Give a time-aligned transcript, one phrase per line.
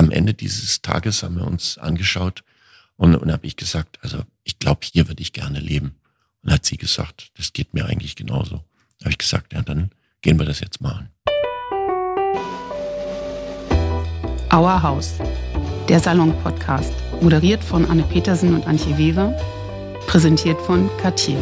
[0.00, 2.42] am Ende dieses Tages haben wir uns angeschaut
[2.96, 5.94] und, und habe ich gesagt, also ich glaube, hier würde ich gerne leben.
[6.42, 8.64] Und hat sie gesagt, das geht mir eigentlich genauso.
[8.98, 9.90] Da habe ich gesagt, ja, dann
[10.22, 11.10] gehen wir das jetzt mal an.
[14.50, 15.12] Our House,
[15.86, 19.38] der Salon-Podcast, moderiert von Anne Petersen und Antje Weber,
[20.06, 21.38] präsentiert von Cartier.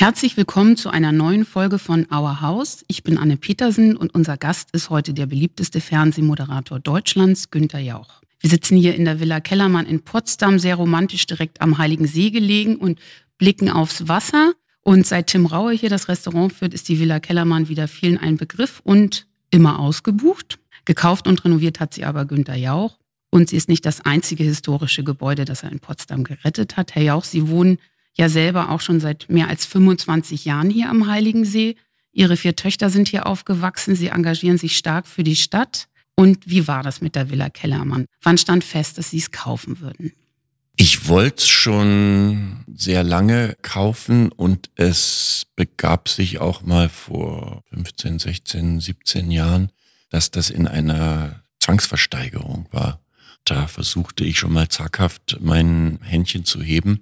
[0.00, 2.86] Herzlich willkommen zu einer neuen Folge von Our House.
[2.88, 8.22] Ich bin Anne Petersen und unser Gast ist heute der beliebteste Fernsehmoderator Deutschlands, Günter Jauch.
[8.38, 12.30] Wir sitzen hier in der Villa Kellermann in Potsdam, sehr romantisch direkt am Heiligen See
[12.30, 12.98] gelegen und
[13.36, 14.54] blicken aufs Wasser.
[14.80, 18.38] Und seit Tim Raue hier das Restaurant führt, ist die Villa Kellermann wieder vielen ein
[18.38, 20.58] Begriff und immer ausgebucht.
[20.86, 22.96] Gekauft und renoviert hat sie aber Günter Jauch.
[23.28, 26.94] Und sie ist nicht das einzige historische Gebäude, das er in Potsdam gerettet hat.
[26.94, 27.76] Herr Jauch, Sie wohnen
[28.16, 31.76] ja selber auch schon seit mehr als 25 Jahren hier am Heiligen See.
[32.12, 33.94] Ihre vier Töchter sind hier aufgewachsen.
[33.94, 35.88] Sie engagieren sich stark für die Stadt.
[36.16, 38.06] Und wie war das mit der Villa Kellermann?
[38.22, 40.12] Wann stand fest, dass Sie es kaufen würden?
[40.76, 48.18] Ich wollte es schon sehr lange kaufen und es begab sich auch mal vor 15,
[48.18, 49.70] 16, 17 Jahren,
[50.08, 53.00] dass das in einer Zwangsversteigerung war.
[53.44, 57.00] Da versuchte ich schon mal zaghaft mein Händchen zu heben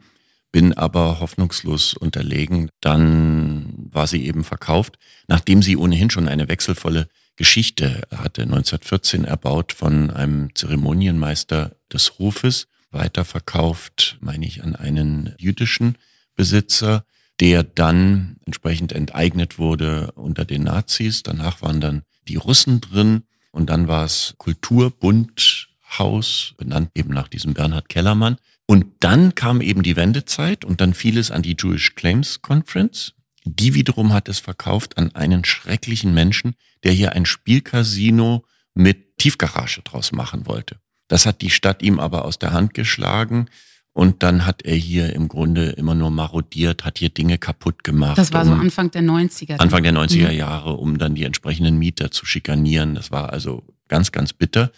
[0.52, 2.70] bin aber hoffnungslos unterlegen.
[2.80, 9.72] Dann war sie eben verkauft, nachdem sie ohnehin schon eine wechselvolle Geschichte hatte, 1914 erbaut
[9.72, 15.96] von einem Zeremonienmeister des Hofes, weiterverkauft, meine ich, an einen jüdischen
[16.34, 17.04] Besitzer,
[17.40, 21.22] der dann entsprechend enteignet wurde unter den Nazis.
[21.22, 27.54] Danach waren dann die Russen drin und dann war es Kulturbundhaus, benannt eben nach diesem
[27.54, 28.36] Bernhard Kellermann.
[28.70, 33.14] Und dann kam eben die Wendezeit und dann fiel es an die Jewish Claims Conference.
[33.44, 39.80] Die wiederum hat es verkauft an einen schrecklichen Menschen, der hier ein Spielcasino mit Tiefgarage
[39.82, 40.76] draus machen wollte.
[41.08, 43.46] Das hat die Stadt ihm aber aus der Hand geschlagen.
[43.94, 48.18] Und dann hat er hier im Grunde immer nur marodiert, hat hier Dinge kaputt gemacht.
[48.18, 49.56] Das war um, so Anfang der 90er.
[49.56, 50.38] Anfang der 90er mhm.
[50.38, 52.94] Jahre, um dann die entsprechenden Mieter zu schikanieren.
[52.94, 54.70] Das war also ganz, ganz bitter.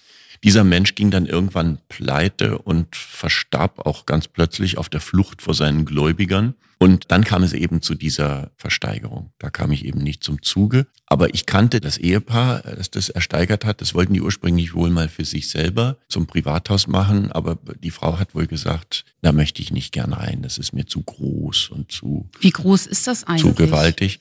[0.42, 5.54] Dieser Mensch ging dann irgendwann pleite und verstarb auch ganz plötzlich auf der Flucht vor
[5.54, 6.54] seinen Gläubigern.
[6.82, 9.32] Und dann kam es eben zu dieser Versteigerung.
[9.38, 10.86] Da kam ich eben nicht zum Zuge.
[11.04, 13.82] Aber ich kannte das Ehepaar, das das ersteigert hat.
[13.82, 17.30] Das wollten die ursprünglich wohl mal für sich selber zum Privathaus machen.
[17.32, 20.40] Aber die Frau hat wohl gesagt, da möchte ich nicht gern rein.
[20.40, 22.30] Das ist mir zu groß und zu.
[22.40, 23.42] Wie groß ist das eigentlich?
[23.42, 24.18] Zu gewaltig.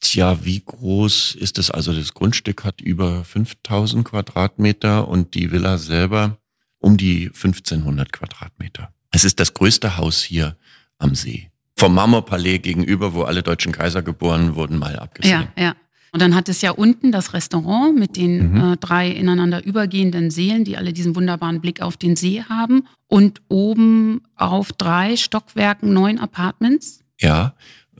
[0.00, 1.70] Tja, wie groß ist es?
[1.70, 6.38] Also das Grundstück hat über 5000 Quadratmeter und die Villa selber
[6.78, 8.92] um die 1500 Quadratmeter.
[9.10, 10.56] Es ist das größte Haus hier
[10.98, 11.50] am See.
[11.76, 15.48] Vom Marmorpalais gegenüber, wo alle deutschen Kaiser geboren wurden, mal abgesehen.
[15.56, 15.76] Ja, ja.
[16.12, 18.72] Und dann hat es ja unten das Restaurant mit den mhm.
[18.72, 22.88] äh, drei ineinander übergehenden Seelen, die alle diesen wunderbaren Blick auf den See haben.
[23.06, 27.04] Und oben auf drei Stockwerken neun Apartments.
[27.20, 27.54] Ja,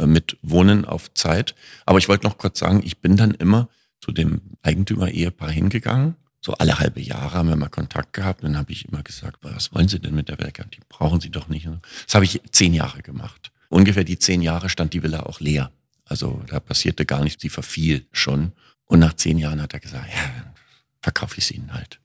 [0.07, 1.55] mit Wohnen auf Zeit.
[1.87, 3.69] Aber ich wollte noch kurz sagen, ich bin dann immer
[4.01, 6.17] zu dem Eigentümer-Ehepaar hingegangen.
[6.41, 8.43] So alle halbe Jahre haben wir mal Kontakt gehabt.
[8.43, 10.65] Dann habe ich immer gesagt, was wollen Sie denn mit der Werke?
[10.75, 11.69] Die brauchen Sie doch nicht.
[12.07, 13.53] Das habe ich zehn Jahre gemacht.
[13.69, 15.71] Ungefähr die zehn Jahre stand die Villa auch leer.
[16.07, 18.53] Also da passierte gar nichts, sie verfiel schon.
[18.87, 20.53] Und nach zehn Jahren hat er gesagt, ja,
[21.01, 22.01] verkaufe ich es Ihnen halt.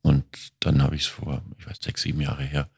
[0.00, 0.24] Und
[0.60, 2.70] dann habe ich es vor, ich weiß, sechs, sieben Jahre her,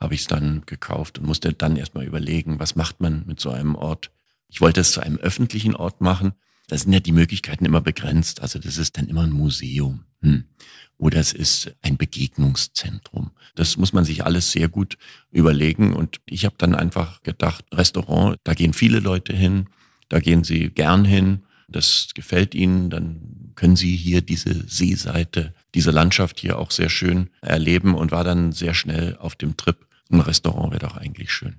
[0.00, 3.50] habe ich es dann gekauft und musste dann erstmal überlegen, was macht man mit so
[3.50, 4.10] einem Ort.
[4.48, 6.32] Ich wollte es zu einem öffentlichen Ort machen.
[6.68, 8.40] Da sind ja die Möglichkeiten immer begrenzt.
[8.40, 10.04] Also das ist dann immer ein Museum.
[10.22, 10.44] Hm.
[10.96, 13.30] Oder es ist ein Begegnungszentrum.
[13.54, 14.96] Das muss man sich alles sehr gut
[15.30, 15.94] überlegen.
[15.94, 19.68] Und ich habe dann einfach gedacht, Restaurant, da gehen viele Leute hin,
[20.08, 21.42] da gehen sie gern hin.
[21.68, 27.30] Das gefällt ihnen, dann können sie hier diese Seeseite, diese Landschaft hier auch sehr schön
[27.40, 31.56] erleben und war dann sehr schnell auf dem Trip, ein Restaurant wäre doch eigentlich schön.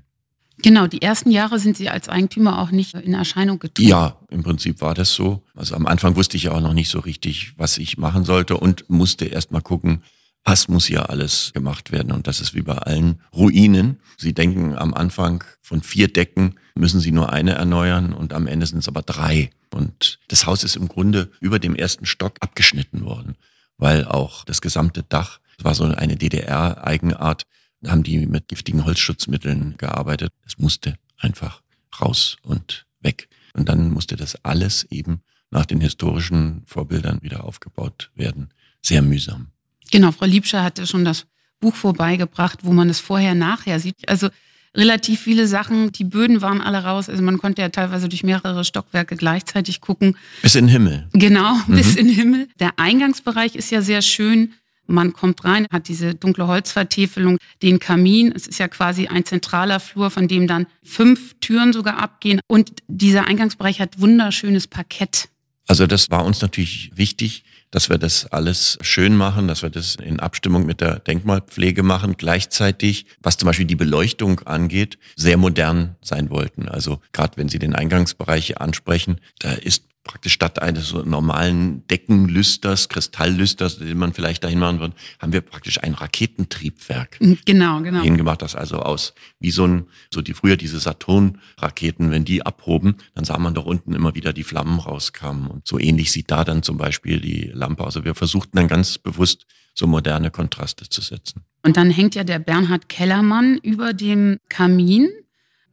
[0.63, 3.89] Genau, die ersten Jahre sind Sie als Eigentümer auch nicht in Erscheinung getreten.
[3.89, 5.44] Ja, im Prinzip war das so.
[5.56, 8.57] Also am Anfang wusste ich ja auch noch nicht so richtig, was ich machen sollte
[8.57, 10.03] und musste erst mal gucken,
[10.43, 12.11] was muss hier alles gemacht werden.
[12.11, 13.99] Und das ist wie bei allen Ruinen.
[14.17, 18.66] Sie denken am Anfang von vier Decken müssen Sie nur eine erneuern und am Ende
[18.66, 19.52] sind es aber drei.
[19.73, 23.35] Und das Haus ist im Grunde über dem ersten Stock abgeschnitten worden,
[23.78, 27.46] weil auch das gesamte Dach, das war so eine DDR-Eigenart,
[27.85, 30.33] haben die mit giftigen Holzschutzmitteln gearbeitet.
[30.45, 31.61] Es musste einfach
[31.99, 33.28] raus und weg.
[33.53, 38.49] Und dann musste das alles eben nach den historischen Vorbildern wieder aufgebaut werden.
[38.81, 39.47] Sehr mühsam.
[39.91, 41.25] Genau, Frau Liebscher hatte schon das
[41.59, 44.07] Buch vorbeigebracht, wo man es vorher, nachher sieht.
[44.07, 44.29] Also
[44.75, 45.91] relativ viele Sachen.
[45.91, 47.09] Die Böden waren alle raus.
[47.09, 50.17] Also man konnte ja teilweise durch mehrere Stockwerke gleichzeitig gucken.
[50.41, 51.07] Bis in den Himmel.
[51.13, 51.75] Genau, mhm.
[51.75, 52.47] bis in den Himmel.
[52.59, 54.53] Der Eingangsbereich ist ja sehr schön.
[54.91, 58.32] Man kommt rein, hat diese dunkle Holzvertäfelung, den Kamin.
[58.35, 62.41] Es ist ja quasi ein zentraler Flur, von dem dann fünf Türen sogar abgehen.
[62.47, 65.29] Und dieser Eingangsbereich hat wunderschönes Parkett.
[65.67, 69.96] Also das war uns natürlich wichtig, dass wir das alles schön machen, dass wir das
[69.96, 75.96] in Abstimmung mit der Denkmalpflege machen, gleichzeitig, was zum Beispiel die Beleuchtung angeht, sehr modern
[76.02, 76.67] sein wollten.
[76.67, 83.78] Also gerade wenn Sie den Eingangsbereich ansprechen, da ist praktisch statt eines normalen Deckenlüsters, Kristalllüsters,
[83.78, 87.18] den man vielleicht dahin machen würde, haben wir praktisch ein Raketentriebwerk.
[87.22, 88.02] Mhm, genau, genau.
[88.02, 92.96] Hingemacht, das also aus, wie so ein, so die früher diese Saturn-Raketen, wenn die abhoben,
[93.14, 95.48] dann sah man doch unten immer wieder die Flammen rauskamen.
[95.48, 97.96] Und so ähnlich sieht da dann zum Beispiel die Lampe aus.
[97.96, 101.44] Also wir versuchten dann ganz bewusst so moderne Kontraste zu setzen.
[101.64, 105.09] Und dann hängt ja der Bernhard Kellermann über dem Kamin.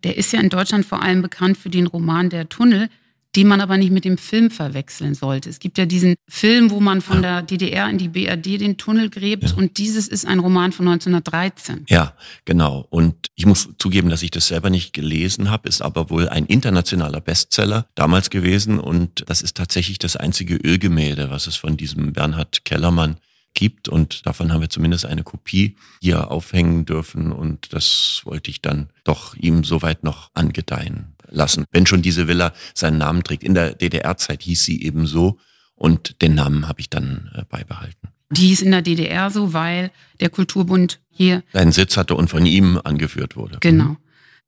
[0.04, 2.88] Der ist ja in Deutschland vor allem bekannt für den Roman Der Tunnel
[3.38, 5.48] den man aber nicht mit dem Film verwechseln sollte.
[5.48, 9.10] Es gibt ja diesen Film, wo man von der DDR in die BRD den Tunnel
[9.10, 9.54] gräbt ja.
[9.54, 11.84] und dieses ist ein Roman von 1913.
[11.88, 12.14] Ja,
[12.44, 12.84] genau.
[12.90, 16.46] Und ich muss zugeben, dass ich das selber nicht gelesen habe, ist aber wohl ein
[16.46, 22.14] internationaler Bestseller damals gewesen und das ist tatsächlich das einzige Ölgemälde, was es von diesem
[22.14, 23.18] Bernhard Kellermann
[23.58, 28.62] gibt und davon haben wir zumindest eine Kopie hier aufhängen dürfen und das wollte ich
[28.62, 33.42] dann doch ihm soweit noch angedeihen lassen, wenn schon diese Villa seinen Namen trägt.
[33.42, 35.38] In der DDR-Zeit hieß sie eben so
[35.74, 38.10] und den Namen habe ich dann äh, beibehalten.
[38.30, 39.90] Die hieß in der DDR so, weil
[40.20, 43.58] der Kulturbund hier einen Sitz hatte und von ihm angeführt wurde.
[43.60, 43.96] Genau.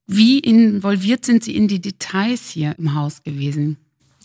[0.07, 3.77] Wie involviert sind Sie in die Details hier im Haus gewesen?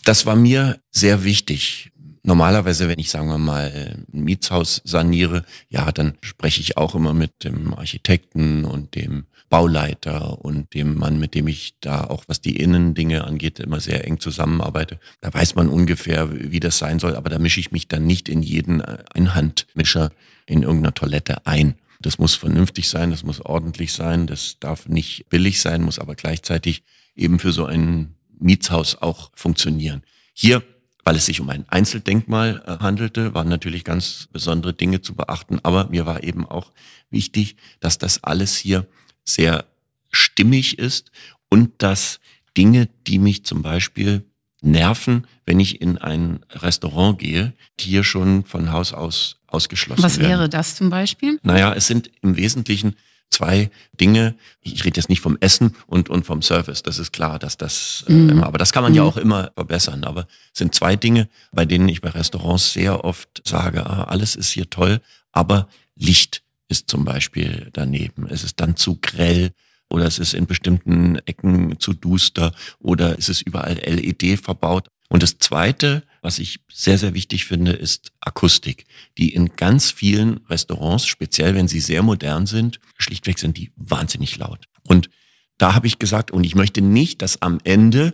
[0.03, 1.91] Das war mir sehr wichtig.
[2.27, 7.13] Normalerweise, wenn ich, sagen wir mal, ein Mietshaus saniere, ja, dann spreche ich auch immer
[7.13, 12.41] mit dem Architekten und dem Bauleiter und dem Mann, mit dem ich da auch, was
[12.41, 14.99] die Innendinge angeht, immer sehr eng zusammenarbeite.
[15.21, 18.27] Da weiß man ungefähr, wie das sein soll, aber da mische ich mich dann nicht
[18.27, 20.11] in jeden Einhandmischer
[20.47, 21.75] in irgendeiner Toilette ein.
[22.01, 26.15] Das muss vernünftig sein, das muss ordentlich sein, das darf nicht billig sein, muss aber
[26.15, 26.81] gleichzeitig
[27.15, 30.01] eben für so ein Mietshaus auch funktionieren.
[30.33, 30.63] Hier
[31.05, 35.59] weil es sich um ein Einzeldenkmal äh, handelte, waren natürlich ganz besondere Dinge zu beachten.
[35.63, 36.71] Aber mir war eben auch
[37.11, 38.87] wichtig, dass das alles hier
[39.23, 39.65] sehr
[40.11, 41.11] stimmig ist
[41.49, 42.19] und dass
[42.57, 44.25] Dinge, die mich zum Beispiel
[44.61, 50.29] nerven, wenn ich in ein Restaurant gehe, hier schon von Haus aus ausgeschlossen Was werden.
[50.29, 51.39] wäre das zum Beispiel?
[51.43, 52.95] Naja, es sind im Wesentlichen
[53.35, 54.35] zwei Dinge.
[54.61, 56.83] Ich rede jetzt nicht vom Essen und, und vom Service.
[56.83, 58.29] Das ist klar, dass das äh, mhm.
[58.29, 58.97] immer, aber das kann man mhm.
[58.97, 60.03] ja auch immer verbessern.
[60.03, 64.35] Aber es sind zwei Dinge, bei denen ich bei Restaurants sehr oft sage, ah, alles
[64.35, 65.01] ist hier toll,
[65.31, 68.27] aber Licht ist zum Beispiel daneben.
[68.27, 69.51] Es ist dann zu grell
[69.89, 74.87] oder es ist in bestimmten Ecken zu duster oder es ist überall LED verbaut.
[75.09, 78.85] Und das Zweite, was ich sehr, sehr wichtig finde, ist Akustik,
[79.17, 84.37] die in ganz vielen Restaurants, speziell wenn sie sehr modern sind, schlichtweg sind die wahnsinnig
[84.37, 84.65] laut.
[84.83, 85.09] Und
[85.57, 88.13] da habe ich gesagt, und ich möchte nicht, dass am Ende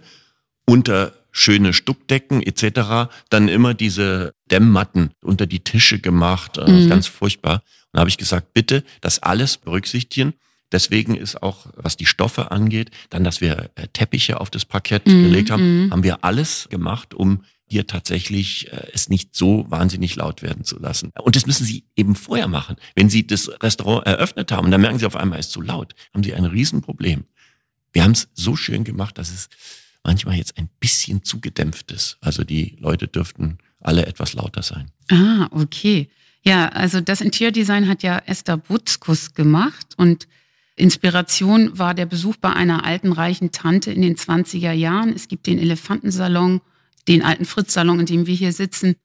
[0.65, 3.09] unter schöne Stuckdecken etc.
[3.29, 6.57] dann immer diese Dämmmatten unter die Tische gemacht.
[6.57, 6.89] Ist mhm.
[6.89, 7.55] ganz furchtbar.
[7.55, 10.33] Und da habe ich gesagt, bitte das alles berücksichtigen.
[10.71, 15.05] Deswegen ist auch, was die Stoffe angeht, dann, dass wir äh, Teppiche auf das Parkett
[15.05, 15.91] mm, gelegt haben, mm.
[15.91, 20.79] haben wir alles gemacht, um hier tatsächlich äh, es nicht so wahnsinnig laut werden zu
[20.79, 21.11] lassen.
[21.21, 22.75] Und das müssen Sie eben vorher machen.
[22.95, 25.93] Wenn Sie das Restaurant eröffnet haben, dann merken Sie auf einmal, es ist zu laut,
[26.13, 27.25] haben Sie ein Riesenproblem.
[27.93, 29.49] Wir haben es so schön gemacht, dass es
[30.03, 32.17] manchmal jetzt ein bisschen zu gedämpft ist.
[32.21, 34.91] Also die Leute dürften alle etwas lauter sein.
[35.09, 36.09] Ah, okay.
[36.43, 40.27] Ja, also das Interiordesign hat ja Esther Butzkus gemacht und
[40.81, 45.13] Inspiration war der Besuch bei einer alten reichen Tante in den 20er Jahren.
[45.13, 46.59] Es gibt den Elefantensalon,
[47.07, 48.95] den alten Fritz-Salon, in dem wir hier sitzen,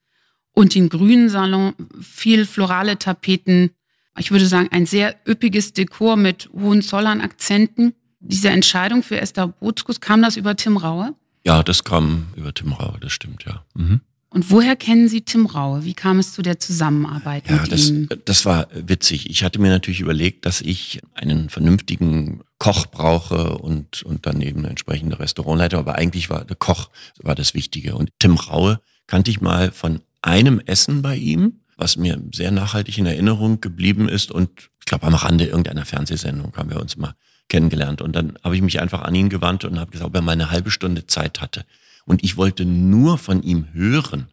[0.52, 3.72] und den grünen Salon, viel florale Tapeten.
[4.18, 7.92] Ich würde sagen, ein sehr üppiges Dekor mit Hohenzollern-Akzenten.
[8.20, 11.14] Diese Entscheidung für Esther Botskus, kam das über Tim Raue?
[11.44, 13.66] Ja, das kam über Tim Raue, das stimmt, ja.
[13.74, 14.00] Mhm.
[14.36, 15.86] Und woher kennen Sie Tim Raue?
[15.86, 18.06] Wie kam es zu der Zusammenarbeit ja, mit das, ihm?
[18.26, 19.30] Das war witzig.
[19.30, 24.58] Ich hatte mir natürlich überlegt, dass ich einen vernünftigen Koch brauche und, und dann eben
[24.58, 25.78] eine entsprechende Restaurantleiter.
[25.78, 26.90] Aber eigentlich war der Koch
[27.22, 27.94] war das Wichtige.
[27.94, 32.98] Und Tim Raue kannte ich mal von einem Essen bei ihm, was mir sehr nachhaltig
[32.98, 34.30] in Erinnerung geblieben ist.
[34.30, 34.50] Und
[34.80, 37.14] ich glaube, am Rande irgendeiner Fernsehsendung haben wir uns mal
[37.48, 38.02] kennengelernt.
[38.02, 40.32] Und dann habe ich mich einfach an ihn gewandt und habe gesagt, ob er mal
[40.32, 41.64] eine halbe Stunde Zeit hatte.
[42.06, 44.28] Und ich wollte nur von ihm hören,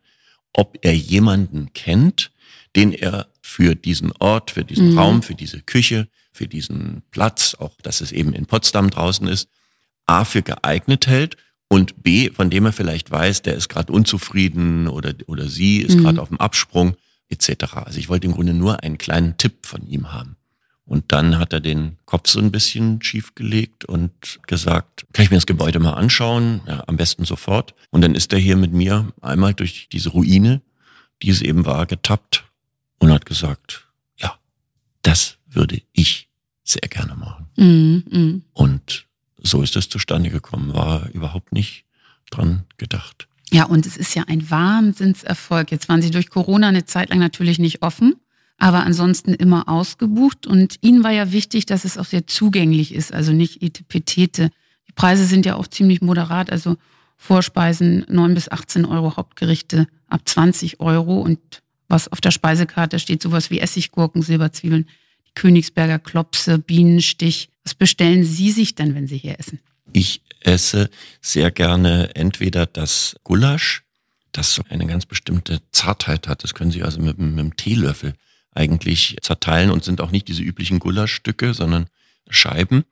[0.53, 2.31] ob er jemanden kennt,
[2.75, 4.97] den er für diesen Ort, für diesen mhm.
[4.97, 9.47] Raum, für diese Küche für diesen Platz, auch dass es eben in Potsdam draußen ist,
[10.05, 11.37] A für geeignet hält
[11.69, 15.95] und B, von dem er vielleicht weiß, der ist gerade unzufrieden oder, oder sie ist
[15.95, 16.03] mhm.
[16.03, 16.97] gerade auf dem Absprung
[17.29, 17.75] etc.
[17.75, 20.35] Also ich wollte im Grunde nur einen kleinen Tipp von ihm haben.
[20.85, 24.11] Und dann hat er den Kopf so ein bisschen schief gelegt und
[24.47, 26.61] gesagt, kann ich mir das Gebäude mal anschauen?
[26.67, 27.73] Ja, am besten sofort.
[27.89, 30.61] Und dann ist er hier mit mir einmal durch diese Ruine,
[31.21, 32.43] die es eben war, getappt
[32.99, 33.87] und hat gesagt,
[34.17, 34.37] ja,
[35.03, 36.27] das würde ich
[36.63, 37.47] sehr gerne machen.
[37.55, 38.43] Mm, mm.
[38.53, 39.05] Und
[39.37, 41.85] so ist es zustande gekommen, war überhaupt nicht
[42.29, 43.27] dran gedacht.
[43.51, 45.71] Ja, und es ist ja ein Wahnsinnserfolg.
[45.71, 48.15] Jetzt waren Sie durch Corona eine Zeit lang natürlich nicht offen,
[48.57, 50.47] aber ansonsten immer ausgebucht.
[50.47, 54.49] Und Ihnen war ja wichtig, dass es auch sehr zugänglich ist, also nicht etepetete.
[54.87, 56.77] Die Preise sind ja auch ziemlich moderat, also
[57.17, 61.39] Vorspeisen 9 bis 18 Euro, Hauptgerichte ab 20 Euro und
[61.87, 64.87] was auf der Speisekarte steht, sowas wie Essiggurken, Silberzwiebeln,
[65.27, 67.49] die Königsberger Klopse, Bienenstich.
[67.63, 69.59] Was bestellen Sie sich denn, wenn Sie hier essen?
[69.93, 70.89] Ich esse
[71.21, 73.83] sehr gerne entweder das Gulasch,
[74.31, 76.43] das so eine ganz bestimmte Zartheit hat.
[76.43, 78.15] Das können Sie also mit, mit einem Teelöffel
[78.55, 81.87] eigentlich zerteilen und sind auch nicht diese üblichen Gulaschstücke, sondern
[82.29, 82.85] Scheiben.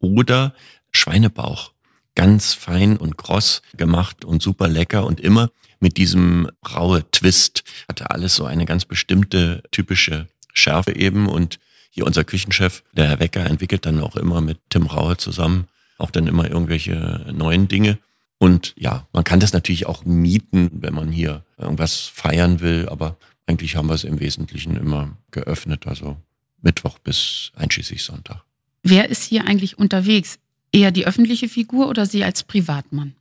[0.00, 0.54] Oder
[0.92, 1.72] Schweinebauch.
[2.14, 7.64] Ganz fein und kross gemacht und super lecker und immer mit diesem raue Twist.
[7.88, 11.58] Hatte alles so eine ganz bestimmte typische Schärfe eben und
[11.90, 16.10] hier unser Küchenchef, der Herr Wecker, entwickelt dann auch immer mit Tim Raue zusammen auch
[16.10, 17.98] dann immer irgendwelche neuen Dinge.
[18.38, 23.16] Und ja, man kann das natürlich auch mieten, wenn man hier irgendwas feiern will, aber
[23.48, 26.16] eigentlich haben wir es im Wesentlichen immer geöffnet, also
[26.60, 28.42] Mittwoch bis einschließlich Sonntag.
[28.82, 30.38] Wer ist hier eigentlich unterwegs?
[30.70, 33.14] Eher die öffentliche Figur oder Sie als Privatmann?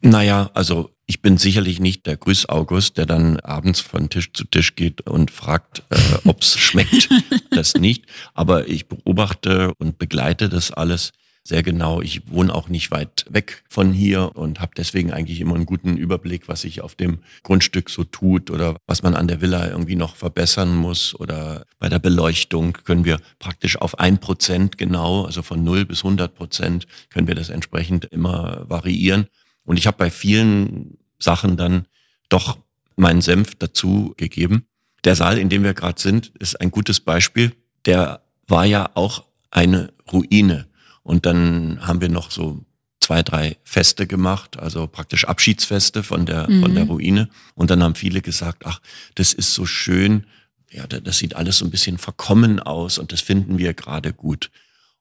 [0.00, 4.44] Naja, also ich bin sicherlich nicht der Grüß August, der dann abends von Tisch zu
[4.44, 7.08] Tisch geht und fragt, äh, ob's schmeckt.
[7.50, 8.04] Das nicht.
[8.34, 11.12] Aber ich beobachte und begleite das alles
[11.48, 12.02] sehr genau.
[12.02, 15.96] Ich wohne auch nicht weit weg von hier und habe deswegen eigentlich immer einen guten
[15.96, 19.96] Überblick, was sich auf dem Grundstück so tut oder was man an der Villa irgendwie
[19.96, 21.18] noch verbessern muss.
[21.18, 26.04] Oder bei der Beleuchtung können wir praktisch auf ein Prozent genau, also von null bis
[26.04, 29.26] 100 Prozent, können wir das entsprechend immer variieren.
[29.64, 31.86] Und ich habe bei vielen Sachen dann
[32.28, 32.58] doch
[32.96, 34.66] meinen Senf dazu gegeben.
[35.04, 37.52] Der Saal, in dem wir gerade sind, ist ein gutes Beispiel.
[37.86, 40.67] Der war ja auch eine Ruine.
[41.08, 42.66] Und dann haben wir noch so
[43.00, 46.60] zwei, drei Feste gemacht, also praktisch Abschiedsfeste von der, mhm.
[46.60, 47.30] von der Ruine.
[47.54, 48.82] Und dann haben viele gesagt, ach,
[49.14, 50.26] das ist so schön,
[50.70, 54.50] ja, das sieht alles so ein bisschen verkommen aus und das finden wir gerade gut.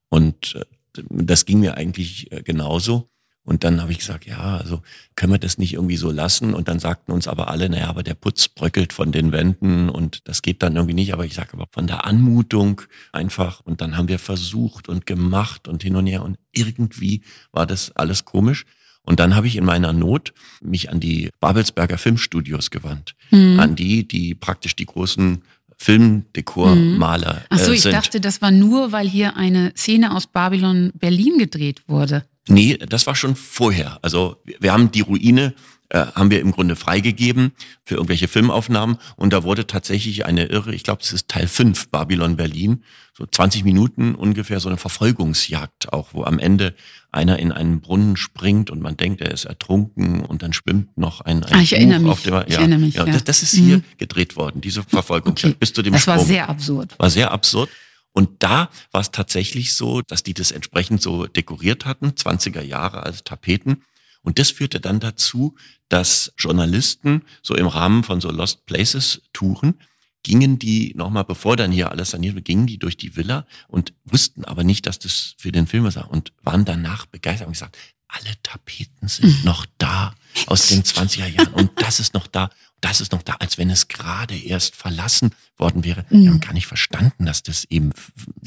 [0.07, 0.63] Und äh,
[1.09, 3.09] das ging mir eigentlich äh, genauso.
[3.47, 4.81] Und dann habe ich gesagt, ja, also
[5.15, 6.53] können wir das nicht irgendwie so lassen?
[6.53, 10.27] Und dann sagten uns aber alle, naja, aber der Putz bröckelt von den Wänden und
[10.27, 11.13] das geht dann irgendwie nicht.
[11.13, 12.81] Aber ich sage aber von der Anmutung
[13.13, 13.61] einfach.
[13.61, 16.23] Und dann haben wir versucht und gemacht und hin und her.
[16.23, 17.21] Und irgendwie
[17.53, 18.65] war das alles komisch.
[19.03, 23.15] Und dann habe ich in meiner Not mich an die Babelsberger Filmstudios gewandt.
[23.31, 23.61] Mhm.
[23.61, 25.41] An die, die praktisch die großen
[25.77, 27.41] Filmdekormaler mhm.
[27.47, 31.83] Ach so, ich dachte, das war nur, weil hier eine Szene aus Babylon Berlin gedreht
[31.87, 32.25] wurde.
[32.47, 33.99] Nee, das war schon vorher.
[34.01, 35.53] Also wir haben die Ruine
[35.89, 37.53] äh, haben wir im Grunde freigegeben
[37.85, 41.89] für irgendwelche Filmaufnahmen und da wurde tatsächlich eine irre, ich glaube, es ist Teil 5
[41.89, 46.75] Babylon Berlin, so 20 Minuten ungefähr so eine Verfolgungsjagd auch, wo am Ende
[47.11, 51.21] einer in einen Brunnen springt und man denkt, er ist ertrunken und dann schwimmt noch
[51.21, 52.23] ein, ein ah, ich erinnere mich.
[52.23, 52.95] Dem, ja, ich erinnere mich.
[52.95, 53.13] Ja, ja.
[53.13, 53.83] Das, das, ist hier mhm.
[53.97, 55.57] gedreht worden, diese Verfolgungsjagd okay.
[55.57, 56.17] bis zu dem Das Sprung.
[56.17, 56.99] war sehr absurd.
[56.99, 57.69] War sehr absurd.
[58.17, 63.03] Und da war es tatsächlich so, dass die das entsprechend so dekoriert hatten, 20er Jahre
[63.03, 63.83] als Tapeten.
[64.23, 65.55] Und das führte dann dazu,
[65.87, 69.75] dass Journalisten so im Rahmen von so Lost Places Touren
[70.23, 73.93] gingen die nochmal, bevor dann hier alles saniert wurde, gingen die durch die Villa und
[74.03, 77.77] wussten aber nicht, dass das für den Film war und waren danach begeistert und gesagt,
[78.07, 80.15] alle Tapeten sind noch da
[80.47, 82.49] aus den 20er Jahren und das ist noch da
[82.81, 86.05] das ist noch da, als wenn es gerade erst verlassen worden wäre.
[86.09, 86.23] Mhm.
[86.23, 87.91] Wir haben gar nicht verstanden, dass das eben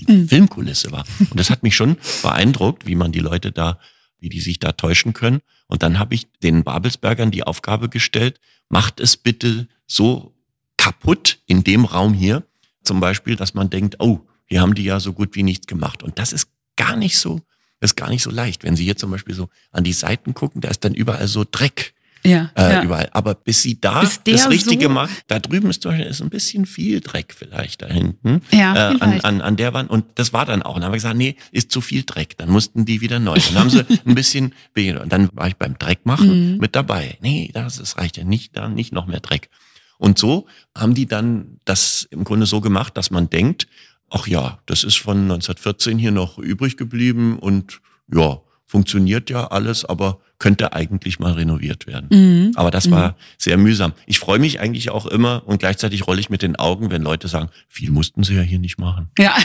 [0.06, 0.28] mhm.
[0.28, 1.04] Filmkulisse war.
[1.18, 3.78] Und das hat mich schon beeindruckt, wie man die Leute da,
[4.18, 5.40] wie die sich da täuschen können.
[5.66, 10.34] Und dann habe ich den Babelsbergern die Aufgabe gestellt, macht es bitte so
[10.76, 12.44] kaputt in dem Raum hier,
[12.82, 16.02] zum Beispiel, dass man denkt, oh, hier haben die ja so gut wie nichts gemacht.
[16.02, 17.40] Und das ist gar nicht so,
[17.80, 18.64] ist gar nicht so leicht.
[18.64, 21.44] Wenn Sie hier zum Beispiel so an die Seiten gucken, da ist dann überall so
[21.48, 22.82] Dreck ja, äh, ja.
[22.82, 23.08] überall.
[23.12, 26.66] Aber bis sie da bis das Richtige so macht, da drüben ist, ist ein bisschen
[26.66, 29.90] viel Dreck vielleicht da hinten ja, äh, an, an, an der Wand.
[29.90, 30.74] Und das war dann auch.
[30.74, 32.36] Und dann haben wir gesagt, nee, ist zu viel Dreck.
[32.38, 33.38] Dann mussten die wieder neu.
[33.38, 36.58] Dann haben sie ein bisschen und dann war ich beim Dreckmachen mhm.
[36.58, 37.18] mit dabei.
[37.20, 39.48] Nee, das, das reicht ja nicht, da nicht noch mehr Dreck.
[39.98, 40.46] Und so
[40.76, 43.66] haben die dann das im Grunde so gemacht, dass man denkt,
[44.10, 47.80] Ach ja, das ist von 1914 hier noch übrig geblieben und
[48.12, 52.06] ja, funktioniert ja alles, aber könnte eigentlich mal renoviert werden.
[52.12, 52.52] Mhm.
[52.54, 53.14] Aber das war mhm.
[53.36, 53.94] sehr mühsam.
[54.06, 57.26] Ich freue mich eigentlich auch immer und gleichzeitig rolle ich mit den Augen, wenn Leute
[57.26, 59.10] sagen, viel mussten sie ja hier nicht machen.
[59.18, 59.36] Ja.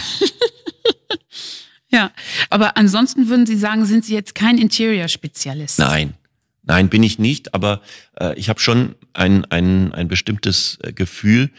[1.89, 2.11] ja,
[2.51, 5.79] aber ansonsten würden Sie sagen, sind Sie jetzt kein Interior-Spezialist?
[5.79, 6.13] Nein,
[6.61, 7.81] nein, bin ich nicht, aber
[8.19, 11.49] äh, ich habe schon ein, ein, ein bestimmtes äh, Gefühl,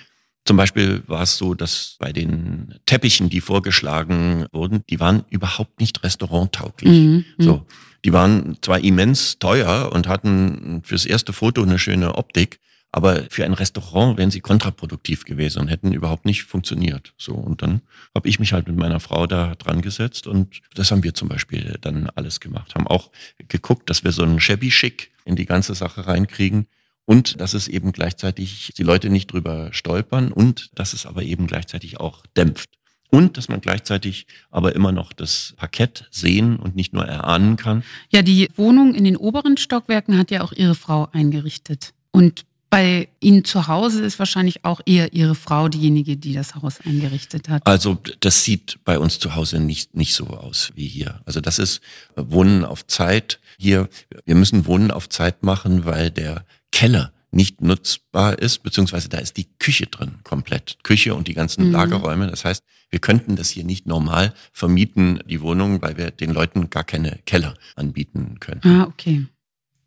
[0.47, 5.81] zum Beispiel war es so, dass bei den Teppichen, die vorgeschlagen wurden, die waren überhaupt
[5.81, 6.93] nicht restauranttauglich.
[6.93, 7.43] Mhm, mhm.
[7.43, 7.67] so,
[8.05, 12.61] die waren zwar immens teuer und hatten fürs erste Foto eine schöne Optik,
[12.93, 17.13] aber für ein Restaurant wären sie kontraproduktiv gewesen und hätten überhaupt nicht funktioniert.
[17.19, 17.83] So und dann
[18.15, 21.29] habe ich mich halt mit meiner Frau da dran gesetzt und das haben wir zum
[21.29, 22.75] Beispiel dann alles gemacht.
[22.77, 23.11] Haben auch
[23.49, 26.69] geguckt, dass wir so einen Shabby Schick in die ganze Sache reinkriegen
[27.07, 31.47] und dass es eben gleichzeitig die Leute nicht drüber stolpern und dass es aber eben
[31.47, 32.69] gleichzeitig auch dämpft.
[33.09, 37.85] Und dass man gleichzeitig aber immer noch das Parkett sehen und nicht nur erahnen kann.
[38.11, 41.95] Ja, die Wohnung in den oberen Stockwerken hat ja auch Ihre Frau eingerichtet.
[42.11, 46.81] Und bei Ihnen zu Hause ist wahrscheinlich auch eher Ihre Frau diejenige, die das Haus
[46.85, 47.65] eingerichtet hat.
[47.65, 51.21] Also das sieht bei uns zu Hause nicht, nicht so aus wie hier.
[51.27, 51.81] Also das ist
[52.17, 53.39] Wohnen auf Zeit.
[53.57, 53.89] Hier,
[54.25, 56.45] wir müssen Wohnen auf Zeit machen, weil der
[56.77, 60.77] Keller nicht nutzbar ist, beziehungsweise da ist die Küche drin komplett.
[60.83, 61.73] Küche und die ganzen mhm.
[61.73, 62.27] Lagerräume.
[62.27, 66.69] Das heißt, wir könnten das hier nicht normal vermieten, die Wohnung, weil wir den Leuten
[66.69, 68.61] gar keine Keller anbieten können.
[68.63, 69.25] Ah, okay.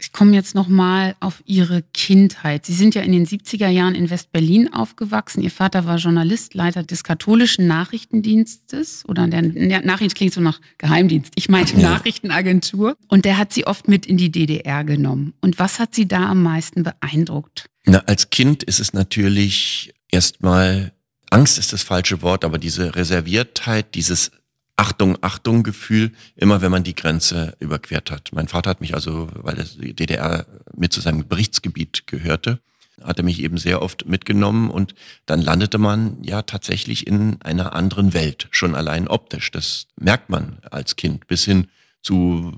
[0.02, 2.66] Ich komme jetzt nochmal auf Ihre Kindheit.
[2.66, 5.42] Sie sind ja in den 70er Jahren in West-Berlin aufgewachsen.
[5.42, 10.62] Ihr Vater war Journalist, Leiter des katholischen Nachrichtendienstes oder der, der Nachricht klingt so nach
[10.78, 11.34] Geheimdienst.
[11.36, 11.80] Ich meine ja.
[11.80, 12.96] Nachrichtenagentur.
[13.10, 15.34] Und der hat Sie oft mit in die DDR genommen.
[15.42, 17.66] Und was hat Sie da am meisten beeindruckt?
[17.86, 20.94] Na, als Kind ist es natürlich erstmal
[21.30, 24.32] Angst ist das falsche Wort, aber diese Reserviertheit, dieses
[24.80, 28.30] Achtung, Achtung Gefühl, immer wenn man die Grenze überquert hat.
[28.32, 32.62] Mein Vater hat mich also, weil die DDR mit zu seinem Berichtsgebiet gehörte,
[33.04, 34.96] hat er mich eben sehr oft mitgenommen und
[35.26, 39.52] dann landete man ja tatsächlich in einer anderen Welt, schon allein optisch.
[39.52, 41.68] Das merkt man als Kind bis hin
[42.02, 42.54] zu,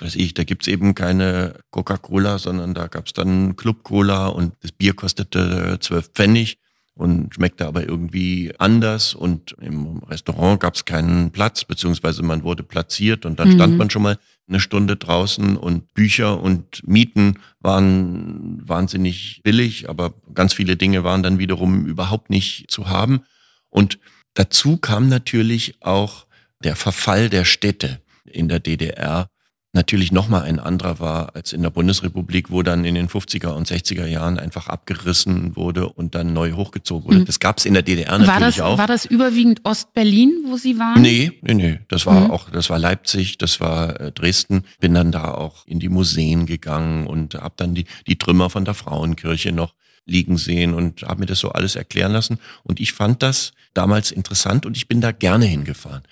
[0.00, 4.94] weiß ich, da gibt's eben keine Coca-Cola, sondern da gab's dann Club-Cola und das Bier
[4.94, 6.58] kostete zwölf Pfennig
[6.94, 12.62] und schmeckte aber irgendwie anders und im Restaurant gab es keinen Platz, beziehungsweise man wurde
[12.62, 13.54] platziert und dann mhm.
[13.54, 20.14] stand man schon mal eine Stunde draußen und Bücher und Mieten waren wahnsinnig billig, aber
[20.34, 23.22] ganz viele Dinge waren dann wiederum überhaupt nicht zu haben.
[23.70, 23.98] Und
[24.34, 26.26] dazu kam natürlich auch
[26.62, 29.28] der Verfall der Städte in der DDR
[29.72, 33.66] natürlich nochmal ein anderer war als in der Bundesrepublik, wo dann in den 50er und
[33.66, 37.20] 60er Jahren einfach abgerissen wurde und dann neu hochgezogen wurde.
[37.20, 37.24] Mhm.
[37.24, 38.78] Das gab es in der DDR natürlich war das, auch.
[38.78, 41.00] War das überwiegend Ostberlin, wo Sie waren?
[41.00, 41.80] Nee, nee, nee.
[41.88, 42.30] Das war mhm.
[42.30, 44.64] auch, das war Leipzig, das war äh, Dresden.
[44.80, 48.66] Bin dann da auch in die Museen gegangen und hab dann die, die Trümmer von
[48.66, 52.38] der Frauenkirche noch liegen sehen und habe mir das so alles erklären lassen.
[52.62, 56.02] Und ich fand das damals interessant und ich bin da gerne hingefahren.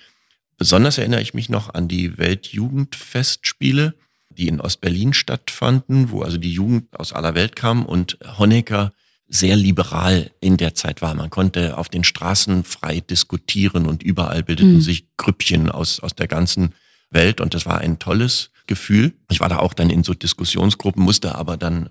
[0.61, 3.95] Besonders erinnere ich mich noch an die Weltjugendfestspiele,
[4.29, 8.93] die in Ostberlin stattfanden, wo also die Jugend aus aller Welt kam und Honecker
[9.27, 11.15] sehr liberal in der Zeit war.
[11.15, 14.81] Man konnte auf den Straßen frei diskutieren und überall bildeten mhm.
[14.83, 16.75] sich Grüppchen aus, aus der ganzen
[17.09, 19.15] Welt und das war ein tolles Gefühl.
[19.31, 21.89] Ich war da auch dann in so Diskussionsgruppen, musste aber dann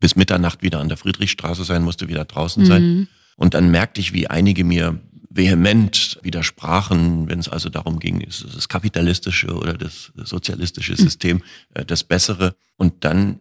[0.00, 2.66] bis Mitternacht wieder an der Friedrichstraße sein, musste wieder draußen mhm.
[2.66, 3.08] sein.
[3.36, 4.98] Und dann merkte ich, wie einige mir
[5.38, 11.04] vehement widersprachen, wenn es also darum ging, ist das kapitalistische oder das sozialistische hm.
[11.04, 12.56] System äh, das bessere.
[12.76, 13.38] Und dann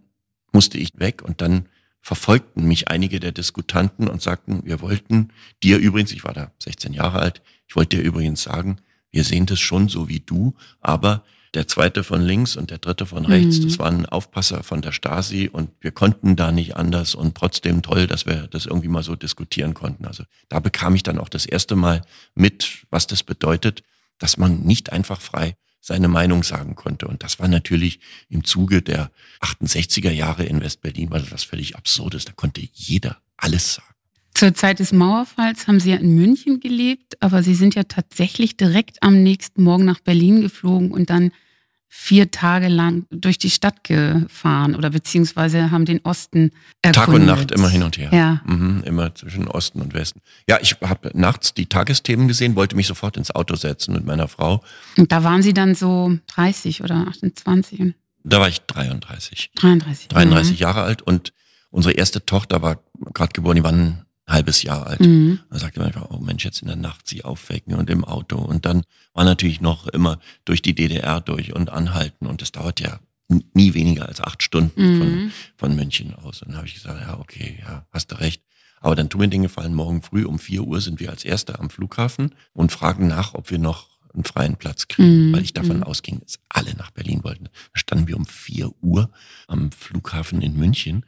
[0.53, 1.65] musste ich weg und dann
[1.99, 5.29] verfolgten mich einige der Diskutanten und sagten, wir wollten
[5.62, 8.77] dir übrigens, ich war da 16 Jahre alt, ich wollte dir übrigens sagen,
[9.12, 13.05] wir sehen das schon so wie du, aber der zweite von links und der dritte
[13.05, 13.60] von rechts.
[13.60, 13.63] Mhm.
[13.63, 18.07] Das waren Aufpasser von der Stasi und wir konnten da nicht anders und trotzdem toll,
[18.07, 20.05] dass wir das irgendwie mal so diskutieren konnten.
[20.05, 22.03] Also da bekam ich dann auch das erste Mal
[22.36, 23.83] mit, was das bedeutet,
[24.19, 27.07] dass man nicht einfach frei seine Meinung sagen konnte.
[27.07, 29.10] Und das war natürlich im Zuge der
[29.41, 32.27] 68er Jahre in Westberlin, weil das völlig absurd ist.
[32.27, 33.96] Da konnte jeder alles sagen.
[34.38, 38.56] Zur Zeit des Mauerfalls haben Sie ja in München gelebt, aber Sie sind ja tatsächlich
[38.56, 41.32] direkt am nächsten Morgen nach Berlin geflogen und dann
[41.88, 46.52] vier Tage lang durch die Stadt gefahren oder beziehungsweise haben den Osten
[46.84, 46.93] erkundet.
[46.93, 48.12] Tag und Nacht immer hin und her.
[48.13, 48.41] Ja.
[48.45, 50.21] Mhm, immer zwischen Osten und Westen.
[50.47, 54.28] Ja, ich habe nachts die Tagesthemen gesehen, wollte mich sofort ins Auto setzen mit meiner
[54.28, 54.63] Frau.
[54.97, 57.95] Und da waren Sie dann so 30 oder 28?
[58.23, 59.50] Da war ich 33.
[59.56, 60.10] 33.
[60.10, 60.58] 33 mhm.
[60.60, 61.34] Jahre alt und
[61.71, 62.84] unsere erste Tochter war
[63.15, 65.00] gerade geboren, die waren halbes Jahr alt.
[65.00, 65.40] Mhm.
[65.50, 68.38] Dann sagte man einfach, oh Mensch, jetzt in der Nacht sie aufwecken und im Auto.
[68.38, 72.28] Und dann war natürlich noch immer durch die DDR durch und anhalten.
[72.28, 74.98] Und das dauert ja nie weniger als acht Stunden mhm.
[74.98, 76.42] von, von München aus.
[76.42, 78.42] Und dann habe ich gesagt, ja, okay, ja, hast du recht.
[78.80, 81.60] Aber dann tun mir Dinge fallen, morgen früh um vier Uhr sind wir als Erste
[81.60, 85.34] am Flughafen und fragen nach, ob wir noch einen freien Platz kriegen, mhm.
[85.34, 85.84] weil ich davon mhm.
[85.84, 87.46] ausging, dass alle nach Berlin wollten.
[87.46, 89.10] Da standen wir um vier Uhr
[89.48, 91.06] am Flughafen in München.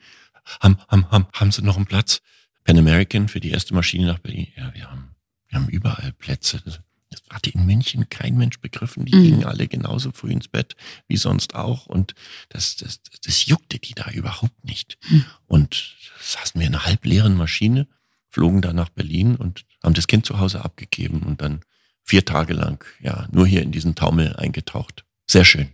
[0.59, 2.21] Haben, haben, haben, haben Sie noch einen Platz?
[2.63, 4.47] Pan American für die erste Maschine nach Berlin.
[4.55, 5.15] Ja, wir haben,
[5.47, 6.61] wir haben überall Plätze.
[6.63, 9.05] Das, das hatte in München kein Mensch begriffen.
[9.05, 9.23] Die mhm.
[9.23, 10.75] gingen alle genauso früh ins Bett
[11.07, 11.87] wie sonst auch.
[11.87, 12.13] Und
[12.49, 14.97] das, das, das juckte die da überhaupt nicht.
[15.09, 15.25] Mhm.
[15.47, 17.87] Und saßen wir in einer halbleeren Maschine,
[18.27, 21.61] flogen da nach Berlin und haben das Kind zu Hause abgegeben und dann
[22.03, 25.05] vier Tage lang, ja, nur hier in diesen Taumel eingetaucht.
[25.27, 25.69] Sehr schön.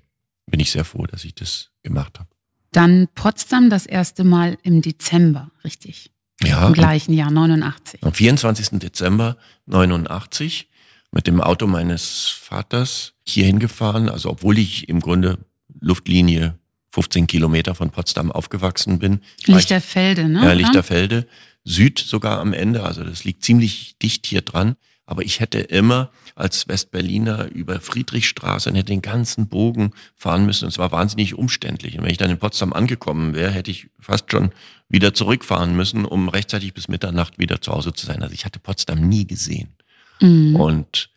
[0.48, 2.30] Bin ich sehr froh, dass ich das gemacht habe.
[2.72, 6.12] Dann Potsdam das erste Mal im Dezember, richtig?
[6.44, 6.68] Ja.
[6.68, 8.04] Im gleichen Jahr, 89.
[8.04, 8.80] Am 24.
[8.80, 10.68] Dezember 89
[11.12, 14.10] mit dem Auto meines Vaters hier hingefahren.
[14.10, 15.38] Also obwohl ich im Grunde
[15.80, 16.60] Luftlinie
[16.92, 19.22] 15 Kilometer von Potsdam aufgewachsen bin.
[19.46, 20.46] Lichterfelde, ne?
[20.46, 21.28] Ja, Lichterfelde.
[21.64, 22.84] Süd sogar am Ende.
[22.84, 24.76] Also das liegt ziemlich dicht hier dran.
[25.06, 30.66] Aber ich hätte immer als Westberliner über Friedrichstraße und hätte den ganzen Bogen fahren müssen.
[30.66, 31.98] Und es war wahnsinnig umständlich.
[31.98, 34.52] Und wenn ich dann in Potsdam angekommen wäre, hätte ich fast schon
[34.90, 38.24] wieder zurückfahren müssen, um rechtzeitig bis Mitternacht wieder zu Hause zu sein.
[38.24, 39.76] Also ich hatte Potsdam nie gesehen.
[40.22, 40.56] Mhm.
[40.56, 41.10] Und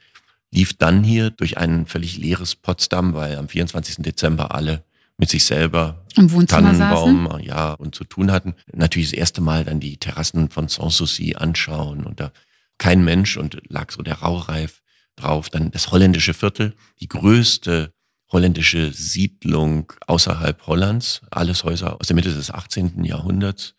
[0.51, 3.96] lief dann hier durch ein völlig leeres Potsdam, weil am 24.
[3.98, 4.85] Dezember alle
[5.18, 7.44] mit sich selber Im Wohnzimmer Tannenbaum, saßen.
[7.44, 8.55] ja, und zu tun hatten.
[8.72, 12.31] Natürlich das erste Mal dann die Terrassen von Sanssouci anschauen und da
[12.79, 14.83] kein Mensch und lag so der Raureif
[15.17, 15.51] drauf.
[15.51, 17.93] Dann das holländische Viertel, die größte
[18.31, 21.23] holländische Siedlung außerhalb Hollands.
[21.31, 23.05] Alles Häuser aus der Mitte des 18.
[23.05, 23.75] Jahrhunderts.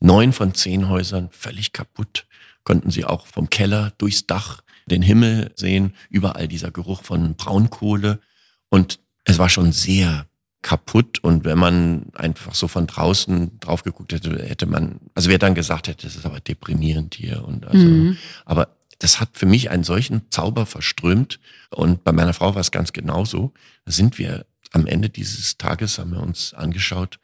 [0.00, 2.26] Neun von zehn Häusern völlig kaputt.
[2.64, 5.94] Konnten sie auch vom Keller durchs Dach den Himmel sehen.
[6.08, 8.20] Überall dieser Geruch von Braunkohle.
[8.68, 10.26] Und es war schon sehr
[10.62, 15.38] kaputt und wenn man einfach so von draußen drauf geguckt hätte, hätte man, also wer
[15.38, 18.16] dann gesagt hätte, das ist aber deprimierend hier und also, mhm.
[18.44, 18.68] aber
[19.00, 22.92] das hat für mich einen solchen Zauber verströmt und bei meiner Frau war es ganz
[22.92, 23.52] genauso.
[23.84, 27.18] Da sind wir am Ende dieses Tages, haben wir uns angeschaut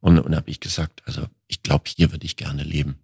[0.00, 2.96] und, und habe ich gesagt, also ich glaube, hier würde ich gerne leben.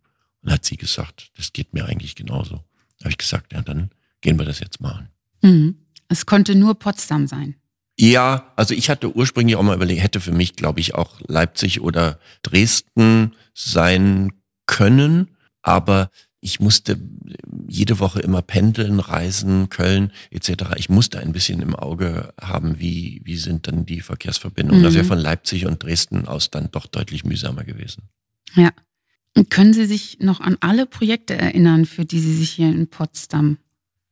[0.42, 2.64] Und hat sie gesagt, das geht mir eigentlich genauso.
[2.98, 5.08] Da habe ich gesagt, ja, dann gehen wir das jetzt mal an.
[5.42, 5.76] Mhm.
[6.08, 7.56] Es konnte nur Potsdam sein.
[7.98, 11.80] Ja, also ich hatte ursprünglich auch mal überlegt, hätte für mich, glaube ich, auch Leipzig
[11.80, 14.32] oder Dresden sein
[14.66, 15.30] können,
[15.62, 16.98] aber ich musste
[17.66, 20.74] jede Woche immer pendeln, reisen, Köln etc.
[20.76, 24.80] Ich musste ein bisschen im Auge haben, wie, wie sind dann die Verkehrsverbindungen.
[24.80, 24.84] Mhm.
[24.84, 28.04] Das wäre von Leipzig und Dresden aus dann doch deutlich mühsamer gewesen.
[28.54, 28.70] Ja.
[29.34, 32.88] Und können Sie sich noch an alle Projekte erinnern, für die Sie sich hier in
[32.88, 33.58] Potsdam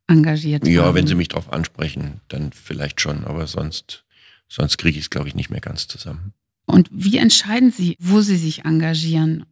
[0.06, 0.94] engagiert Ja, haben.
[0.94, 4.04] wenn Sie mich darauf ansprechen, dann vielleicht schon, aber sonst,
[4.48, 6.32] sonst kriege ich es, glaube ich, nicht mehr ganz zusammen.
[6.66, 9.44] Und wie entscheiden Sie, wo Sie sich engagieren?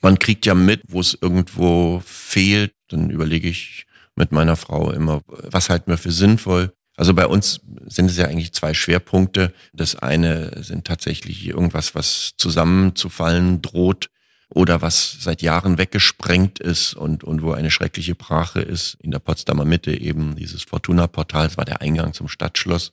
[0.00, 2.72] Man kriegt ja mit, wo es irgendwo fehlt.
[2.88, 6.72] Dann überlege ich mit meiner Frau immer, was halten wir für sinnvoll.
[6.96, 9.52] Also bei uns sind es ja eigentlich zwei Schwerpunkte.
[9.72, 14.10] Das eine sind tatsächlich irgendwas, was zusammenzufallen droht
[14.58, 18.96] oder was seit Jahren weggesprengt ist und, und wo eine schreckliche Brache ist.
[19.00, 22.90] In der Potsdamer Mitte eben dieses Fortuna-Portal, das war der Eingang zum Stadtschloss,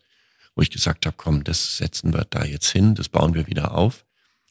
[0.54, 3.73] wo ich gesagt habe, komm, das setzen wir da jetzt hin, das bauen wir wieder
[3.73, 4.06] auf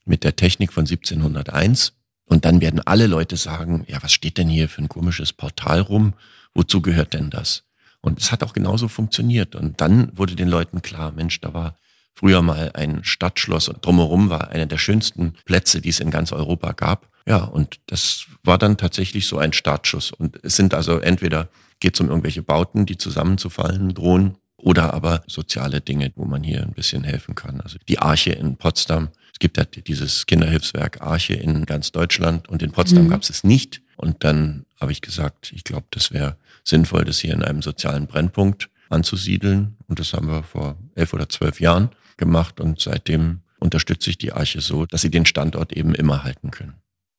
[0.04, 1.92] mit der Technik von 1701.
[2.24, 5.82] Und dann werden alle Leute sagen, ja, was steht denn hier für ein komisches Portal
[5.82, 6.14] rum?
[6.52, 7.62] Wozu gehört denn das?
[8.00, 9.54] Und es hat auch genauso funktioniert.
[9.54, 11.78] Und dann wurde den Leuten klar, Mensch, da war
[12.14, 16.32] früher mal ein Stadtschloss und drumherum war einer der schönsten Plätze, die es in ganz
[16.32, 17.08] Europa gab.
[17.26, 20.12] Ja, und das war dann tatsächlich so ein Startschuss.
[20.12, 21.48] Und es sind also entweder
[21.80, 26.62] geht es um irgendwelche Bauten, die zusammenzufallen drohen, oder aber soziale Dinge, wo man hier
[26.62, 27.60] ein bisschen helfen kann.
[27.60, 29.08] Also die Arche in Potsdam.
[29.32, 33.10] Es gibt ja dieses Kinderhilfswerk Arche in ganz Deutschland und in Potsdam mhm.
[33.10, 33.82] gab es es nicht.
[33.96, 38.06] Und dann habe ich gesagt, ich glaube, das wäre sinnvoll, das hier in einem sozialen
[38.06, 39.76] Brennpunkt anzusiedeln.
[39.86, 44.32] Und das haben wir vor elf oder zwölf Jahren gemacht und seitdem unterstütze ich die
[44.32, 46.74] Arche so, dass sie den Standort eben immer halten können.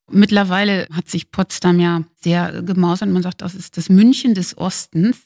[0.09, 3.09] Mittlerweile hat sich Potsdam ja sehr gemausert.
[3.09, 5.17] Man sagt, das ist das München des Ostens.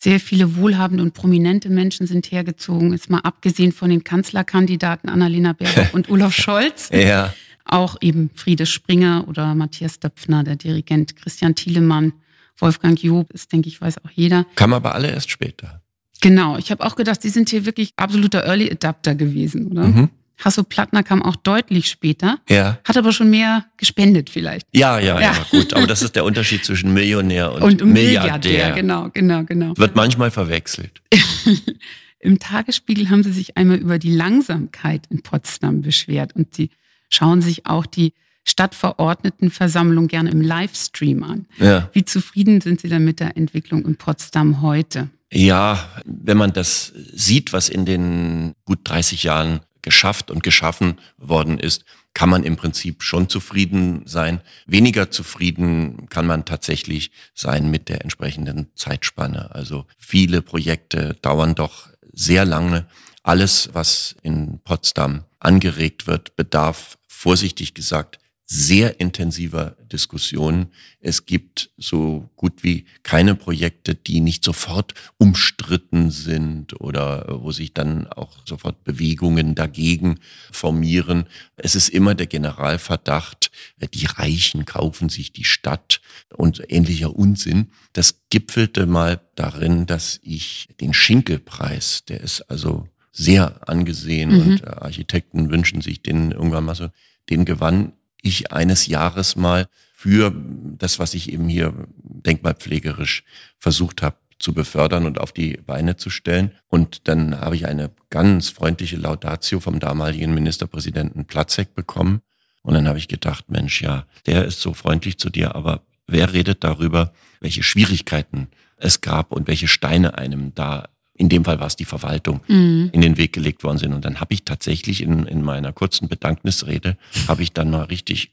[0.00, 5.54] Sehr viele wohlhabende und prominente Menschen sind hergezogen, jetzt mal abgesehen von den Kanzlerkandidaten Annalena
[5.54, 6.88] Baerbock und Olaf Scholz.
[6.92, 7.34] Ja.
[7.64, 12.12] Auch eben Friede Springer oder Matthias Döpfner, der Dirigent Christian Thielemann,
[12.58, 14.46] Wolfgang Job, ist, denke ich, weiß auch jeder.
[14.54, 15.82] Kam aber alle erst später.
[16.20, 19.84] Genau, ich habe auch gedacht, Sie sind hier wirklich absoluter Early Adapter gewesen, oder?
[19.86, 20.08] Mhm.
[20.44, 22.78] Hasso Plattner kam auch deutlich später, Ja.
[22.84, 24.66] hat aber schon mehr gespendet vielleicht.
[24.72, 25.46] Ja, ja, ja, Ja.
[25.50, 25.74] gut.
[25.74, 28.38] Aber das ist der Unterschied zwischen Millionär und, Und Milliardär.
[28.52, 29.76] Milliardär, genau, genau, genau.
[29.76, 31.02] Wird manchmal verwechselt.
[32.20, 36.70] Im Tagesspiegel haben sie sich einmal über die Langsamkeit in Potsdam beschwert und sie
[37.08, 38.12] schauen sich auch die
[38.44, 41.46] Stadtverordnetenversammlung gerne im Livestream an.
[41.58, 41.90] Ja.
[41.92, 45.08] Wie zufrieden sind Sie denn mit der Entwicklung in Potsdam heute?
[45.30, 51.58] Ja, wenn man das sieht, was in den gut 30 Jahren geschafft und geschaffen worden
[51.58, 54.40] ist, kann man im Prinzip schon zufrieden sein.
[54.66, 59.54] Weniger zufrieden kann man tatsächlich sein mit der entsprechenden Zeitspanne.
[59.54, 62.86] Also viele Projekte dauern doch sehr lange.
[63.22, 68.18] Alles, was in Potsdam angeregt wird, bedarf, vorsichtig gesagt,
[68.50, 70.68] sehr intensiver Diskussionen.
[71.00, 77.74] Es gibt so gut wie keine Projekte, die nicht sofort umstritten sind oder wo sich
[77.74, 80.18] dann auch sofort Bewegungen dagegen
[80.50, 81.26] formieren.
[81.56, 83.50] Es ist immer der Generalverdacht,
[83.92, 86.00] die Reichen kaufen sich die Stadt
[86.34, 87.68] und ähnlicher Unsinn.
[87.92, 94.40] Das gipfelte mal darin, dass ich den Schinkelpreis, der ist also sehr angesehen Mhm.
[94.40, 96.88] und Architekten wünschen sich den irgendwann mal so,
[97.28, 100.32] den gewann ich eines Jahres mal für
[100.78, 103.24] das, was ich eben hier denkmalpflegerisch
[103.58, 106.52] versucht habe zu befördern und auf die Beine zu stellen.
[106.68, 112.22] Und dann habe ich eine ganz freundliche Laudatio vom damaligen Ministerpräsidenten Platzek bekommen.
[112.62, 116.32] Und dann habe ich gedacht, Mensch, ja, der ist so freundlich zu dir, aber wer
[116.32, 121.66] redet darüber, welche Schwierigkeiten es gab und welche Steine einem da, in dem Fall war
[121.66, 122.90] es die Verwaltung, Mhm.
[122.92, 123.92] in den Weg gelegt worden sind.
[123.92, 128.32] Und dann habe ich tatsächlich in, in meiner kurzen Bedanknisrede, habe ich dann mal richtig,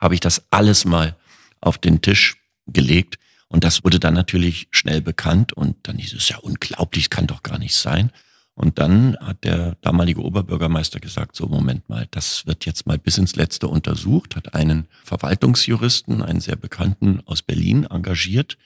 [0.00, 1.16] habe ich das alles mal
[1.60, 2.36] auf den Tisch
[2.66, 3.18] gelegt.
[3.48, 7.42] Und das wurde dann natürlich schnell bekannt und dann hieß es ja unglaublich, kann doch
[7.42, 8.10] gar nicht sein.
[8.54, 13.16] Und dann hat der damalige Oberbürgermeister gesagt, so Moment mal, das wird jetzt mal bis
[13.18, 18.56] ins Letzte untersucht, hat einen Verwaltungsjuristen, einen sehr bekannten aus Berlin engagiert.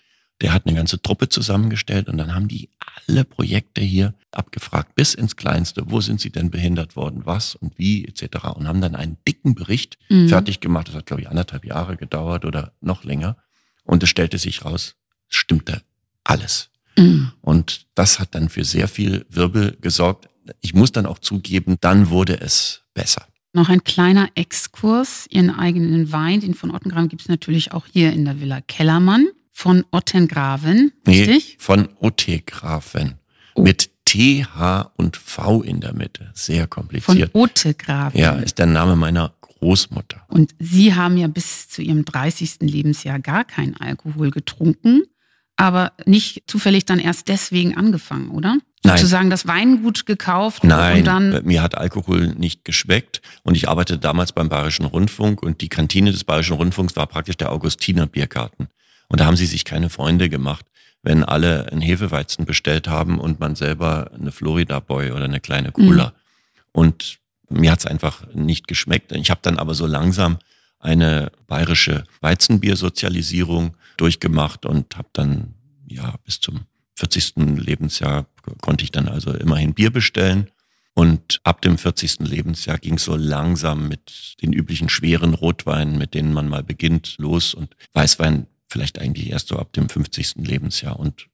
[0.45, 2.69] Der hat eine ganze Truppe zusammengestellt und dann haben die
[3.09, 5.85] alle Projekte hier abgefragt, bis ins Kleinste.
[5.87, 7.23] Wo sind sie denn behindert worden?
[7.25, 8.49] Was und wie etc.
[8.55, 10.29] Und haben dann einen dicken Bericht Mhm.
[10.29, 10.89] fertig gemacht.
[10.89, 13.39] Das hat, glaube ich, anderthalb Jahre gedauert oder noch länger.
[13.85, 14.97] Und es stellte sich raus,
[15.31, 15.81] es stimmte
[16.25, 16.69] alles.
[16.99, 17.33] Mhm.
[17.41, 20.29] Und das hat dann für sehr viel Wirbel gesorgt.
[20.61, 23.27] Ich muss dann auch zugeben, dann wurde es besser.
[23.55, 25.27] Noch ein kleiner Exkurs.
[25.31, 29.27] Ihren eigenen Wein, den von Ottengraven gibt es natürlich auch hier in der Villa Kellermann.
[29.57, 31.57] Von Ottengraven, richtig?
[31.61, 33.15] von OT Grafen.
[33.55, 33.63] Oh.
[33.63, 36.31] Mit T, H und V in der Mitte.
[36.35, 37.31] Sehr Von kompliziert.
[37.35, 38.21] Otegraven.
[38.21, 40.23] Ja, ist der Name meiner Großmutter.
[40.29, 42.57] Und Sie haben ja bis zu Ihrem 30.
[42.63, 45.05] Lebensjahr gar keinen Alkohol getrunken,
[45.57, 48.59] aber nicht zufällig dann erst deswegen angefangen, oder?
[48.83, 48.99] Nein.
[48.99, 51.45] Sozusagen das Weingut gekauft Nein, und dann.
[51.45, 56.11] mir hat Alkohol nicht geschmeckt und ich arbeitete damals beim Bayerischen Rundfunk und die Kantine
[56.11, 58.67] des Bayerischen Rundfunks war praktisch der Augustiner Biergarten.
[59.09, 60.67] Und da haben sie sich keine Freunde gemacht,
[61.03, 65.73] wenn alle einen Hefeweizen bestellt haben und man selber eine Florida Boy oder eine kleine
[65.73, 66.13] Cola.
[66.73, 69.13] Und mir hat's einfach nicht geschmeckt.
[69.13, 70.39] Ich habe dann aber so langsam
[70.79, 75.55] eine bayerische Weizenbiersozialisierung durchgemacht und habe dann
[75.87, 76.63] ja bis zum
[76.97, 77.35] 40.
[77.59, 78.27] Lebensjahr
[78.61, 80.51] konnte ich dann also immerhin Bier bestellen.
[80.97, 82.21] Und ab dem 40.
[82.21, 87.17] Lebensjahr ging es so langsam mit den üblichen schweren Rotweinen, mit denen man mal beginnt,
[87.19, 90.35] los und Weißwein vielleicht eigentlich erst so ab dem 50.
[90.39, 90.99] Lebensjahr.
[90.99, 91.29] Und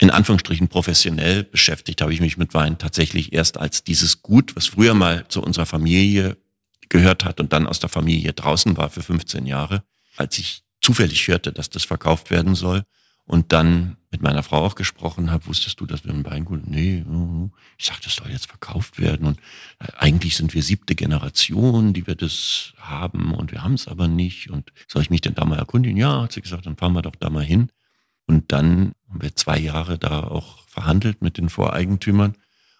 [0.00, 4.68] in Anführungsstrichen professionell beschäftigt habe ich mich mit Wein tatsächlich erst als dieses Gut, was
[4.68, 6.36] früher mal zu unserer Familie
[6.88, 9.82] gehört hat und dann aus der Familie draußen war für 15 Jahre,
[10.16, 12.84] als ich zufällig hörte, dass das verkauft werden soll
[13.24, 16.68] und dann mit meiner Frau auch gesprochen habe, wusstest du, dass wir ein Weingut?
[16.68, 17.50] Nee, mhm.
[17.76, 19.07] ich sagte, das soll jetzt verkauft werden
[20.28, 24.50] eigentlich sind wir siebte Generation, die wir das haben und wir haben es aber nicht
[24.50, 25.96] und soll ich mich denn da mal erkundigen?
[25.96, 27.70] Ja, hat sie gesagt, dann fahren wir doch da mal hin.
[28.26, 32.34] Und dann haben wir zwei Jahre da auch verhandelt mit den Voreigentümern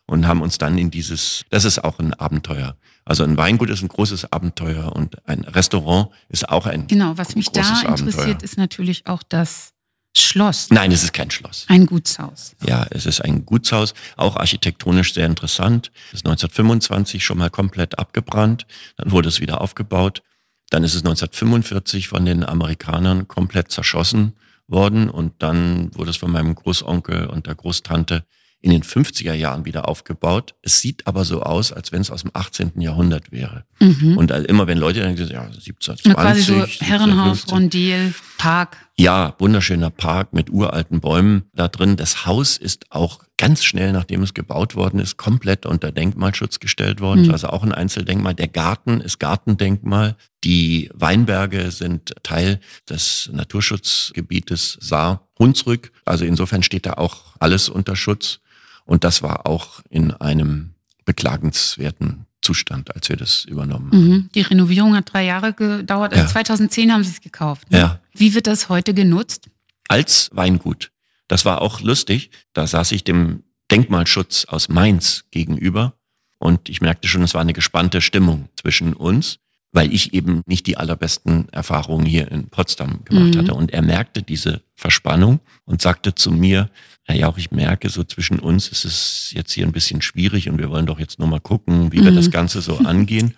[0.07, 2.77] und haben uns dann in dieses, das ist auch ein Abenteuer.
[3.07, 7.35] Also ein Weingut ist ein großes Abenteuer und ein Restaurant ist auch ein Genau, was
[7.35, 8.43] mich da interessiert, Abenteuer.
[8.43, 9.73] ist natürlich auch das
[10.21, 10.69] Schloss.
[10.71, 11.65] Nein, es ist kein Schloss.
[11.69, 12.55] Ein Gutshaus.
[12.67, 15.91] Ja, es ist ein Gutshaus, auch architektonisch sehr interessant.
[16.09, 20.23] Es ist 1925 schon mal komplett abgebrannt, dann wurde es wieder aufgebaut.
[20.71, 24.35] Dann ist es 1945 von den Amerikanern komplett zerschossen
[24.67, 28.25] worden und dann wurde es von meinem Großonkel und der Großtante
[28.61, 30.55] in den 50er Jahren wieder aufgebaut.
[30.63, 32.81] Es sieht aber so aus, als wenn es aus dem 18.
[32.81, 33.65] Jahrhundert wäre.
[33.79, 34.17] Mhm.
[34.19, 38.77] Und immer wenn Leute dann sagen, ja, 1720, Na, quasi so 1750, Herrenhaus, Rondel, Park.
[38.97, 41.97] Ja, wunderschöner Park mit uralten Bäumen da drin.
[41.97, 47.01] Das Haus ist auch ganz schnell, nachdem es gebaut worden ist, komplett unter Denkmalschutz gestellt
[47.01, 47.27] worden.
[47.27, 47.31] Mhm.
[47.31, 48.35] Also auch ein Einzeldenkmal.
[48.35, 50.17] Der Garten ist Gartendenkmal.
[50.43, 52.59] Die Weinberge sind Teil
[52.91, 55.93] des Naturschutzgebietes Saar-Hunsrück.
[56.05, 58.41] Also insofern steht da auch alles unter Schutz.
[58.89, 60.71] Und das war auch in einem
[61.05, 64.09] beklagenswerten Zustand, als wir das übernommen haben.
[64.09, 64.31] Mhm.
[64.35, 66.13] Die Renovierung hat drei Jahre gedauert.
[66.13, 66.31] Also ja.
[66.31, 67.71] 2010 haben Sie es gekauft.
[67.71, 67.79] Ne?
[67.79, 68.01] Ja.
[68.15, 69.51] Wie wird das heute genutzt?
[69.89, 70.91] Als Weingut.
[71.27, 72.31] Das war auch lustig.
[72.55, 75.93] Da saß ich dem Denkmalschutz aus Mainz gegenüber
[76.39, 79.39] und ich merkte schon, es war eine gespannte Stimmung zwischen uns,
[79.73, 83.39] weil ich eben nicht die allerbesten Erfahrungen hier in Potsdam gemacht mhm.
[83.39, 83.55] hatte.
[83.55, 86.71] Und er merkte diese Verspannung und sagte zu mir,
[87.07, 90.59] naja, auch ich merke, so zwischen uns ist es jetzt hier ein bisschen schwierig und
[90.59, 92.05] wir wollen doch jetzt nur mal gucken, wie mhm.
[92.05, 93.35] wir das Ganze so angehen.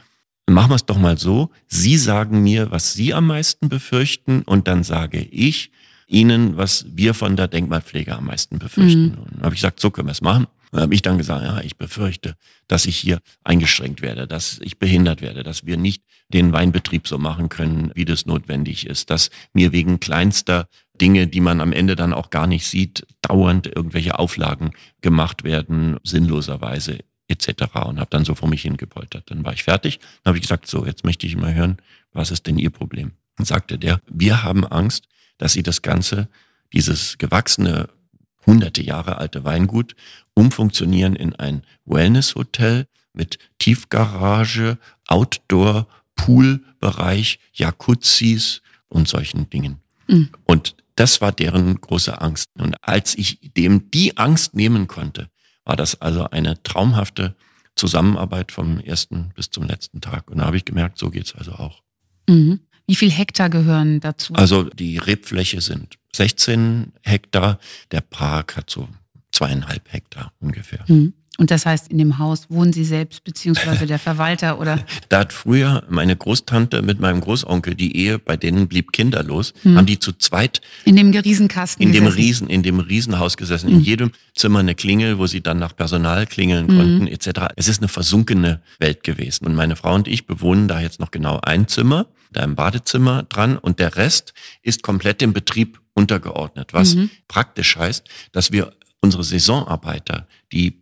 [0.49, 1.51] Machen wir es doch mal so.
[1.69, 5.71] Sie sagen mir, was Sie am meisten befürchten und dann sage ich
[6.09, 9.13] Ihnen, was wir von der Denkmalpflege am meisten befürchten.
[9.13, 9.19] Mhm.
[9.19, 10.49] Und dann habe ich gesagt, so können wir es machen.
[10.71, 12.37] Dann habe ich dann gesagt, ja, ich befürchte,
[12.69, 17.19] dass ich hier eingeschränkt werde, dass ich behindert werde, dass wir nicht den Weinbetrieb so
[17.19, 20.69] machen können, wie das notwendig ist, dass mir wegen kleinster
[21.01, 25.97] Dinge, die man am Ende dann auch gar nicht sieht, dauernd irgendwelche Auflagen gemacht werden,
[26.05, 27.63] sinnloserweise etc.
[27.87, 29.31] Und habe dann so vor mich hingepoltert.
[29.31, 29.99] Dann war ich fertig.
[30.23, 31.79] Dann habe ich gesagt, so, jetzt möchte ich mal hören,
[32.13, 33.13] was ist denn Ihr Problem?
[33.37, 35.07] Dann sagte der, wir haben Angst,
[35.39, 36.29] dass Sie das Ganze,
[36.73, 37.89] dieses gewachsene,
[38.47, 39.95] hunderte Jahre alte Weingut
[40.35, 49.81] umfunktionieren in ein Wellness-Hotel mit Tiefgarage, Outdoor, Poolbereich, Jacuzzis und solchen Dingen.
[50.09, 50.31] Mhm.
[50.45, 52.47] Und das war deren große Angst.
[52.59, 55.29] Und als ich dem die Angst nehmen konnte,
[55.65, 57.35] war das also eine traumhafte
[57.77, 60.31] Zusammenarbeit vom ersten bis zum letzten Tag.
[60.31, 61.83] Und da habe ich gemerkt, so geht's also auch.
[62.29, 62.61] Mhm.
[62.87, 64.35] Wie viel Hektar gehören dazu?
[64.35, 67.59] Also die Rebfläche sind 16 Hektar.
[67.91, 68.89] Der Park hat so
[69.33, 70.85] zweieinhalb Hektar ungefähr.
[70.89, 71.15] Mhm.
[71.41, 74.85] Und das heißt, in dem Haus wohnen Sie selbst, beziehungsweise der Verwalter oder?
[75.09, 79.79] Da hat früher meine Großtante mit meinem Großonkel die Ehe, bei denen blieb kinderlos, hm.
[79.79, 80.61] haben die zu zweit.
[80.85, 81.83] In dem Riesenkasten.
[81.83, 82.21] In dem gesessen.
[82.21, 83.71] Riesen, in dem Riesenhaus gesessen.
[83.71, 83.77] Hm.
[83.77, 86.77] In jedem Zimmer eine Klingel, wo sie dann nach Personal klingeln hm.
[86.77, 87.55] konnten, etc.
[87.57, 89.47] Es ist eine versunkene Welt gewesen.
[89.47, 93.23] Und meine Frau und ich bewohnen da jetzt noch genau ein Zimmer, da im Badezimmer
[93.23, 97.11] dran und der Rest ist komplett dem Betrieb untergeordnet, was mhm.
[97.29, 100.81] praktisch heißt, dass wir unsere Saisonarbeiter, die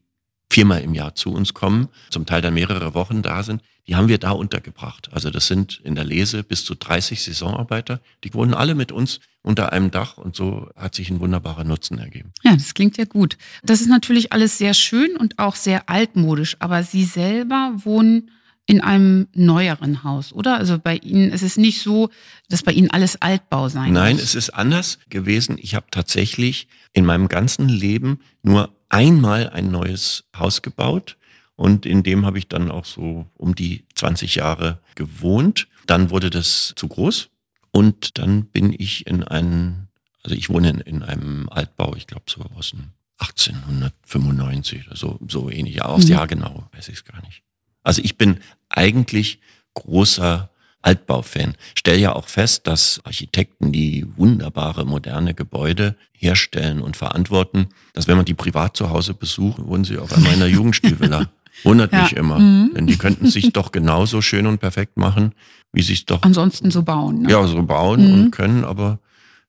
[0.50, 4.08] viermal im Jahr zu uns kommen, zum Teil dann mehrere Wochen da sind, die haben
[4.08, 5.08] wir da untergebracht.
[5.12, 9.20] Also das sind in der Lese bis zu 30 Saisonarbeiter, die wohnen alle mit uns
[9.42, 12.32] unter einem Dach und so hat sich ein wunderbarer Nutzen ergeben.
[12.42, 13.38] Ja, das klingt ja gut.
[13.62, 18.30] Das ist natürlich alles sehr schön und auch sehr altmodisch, aber Sie selber wohnen
[18.68, 20.58] in einem neueren Haus, oder?
[20.58, 22.10] Also bei Ihnen ist es nicht so,
[22.50, 24.22] dass bei Ihnen alles Altbau sein Nein, muss.
[24.22, 25.56] es ist anders gewesen.
[25.58, 31.16] Ich habe tatsächlich in meinem ganzen Leben nur einmal ein neues Haus gebaut
[31.56, 35.66] und in dem habe ich dann auch so um die 20 Jahre gewohnt.
[35.86, 37.30] Dann wurde das zu groß
[37.70, 39.88] und dann bin ich in einen,
[40.22, 45.18] also ich wohne in, in einem Altbau, ich glaube so aus dem 1895 oder so,
[45.26, 45.80] so ähnlich.
[45.80, 46.10] Aufs mhm.
[46.10, 47.42] Jahr genau, weiß ich es gar nicht.
[47.88, 49.40] Also ich bin eigentlich
[49.72, 50.50] großer
[50.82, 51.54] Altbaufan.
[51.74, 58.18] Stell ja auch fest, dass Architekten, die wunderbare moderne Gebäude herstellen und verantworten, dass wenn
[58.18, 61.30] man die privat zu Hause besucht, wohnen sie auf einmal in einer Jugendstilvilla.
[61.64, 62.02] Wundert ja.
[62.02, 62.38] mich immer.
[62.38, 62.72] Mhm.
[62.74, 65.32] Denn die könnten sich doch genauso schön und perfekt machen,
[65.72, 66.22] wie sie es doch.
[66.24, 67.22] Ansonsten so bauen.
[67.22, 67.30] Ne?
[67.30, 68.12] Ja, so bauen mhm.
[68.12, 68.98] und können, aber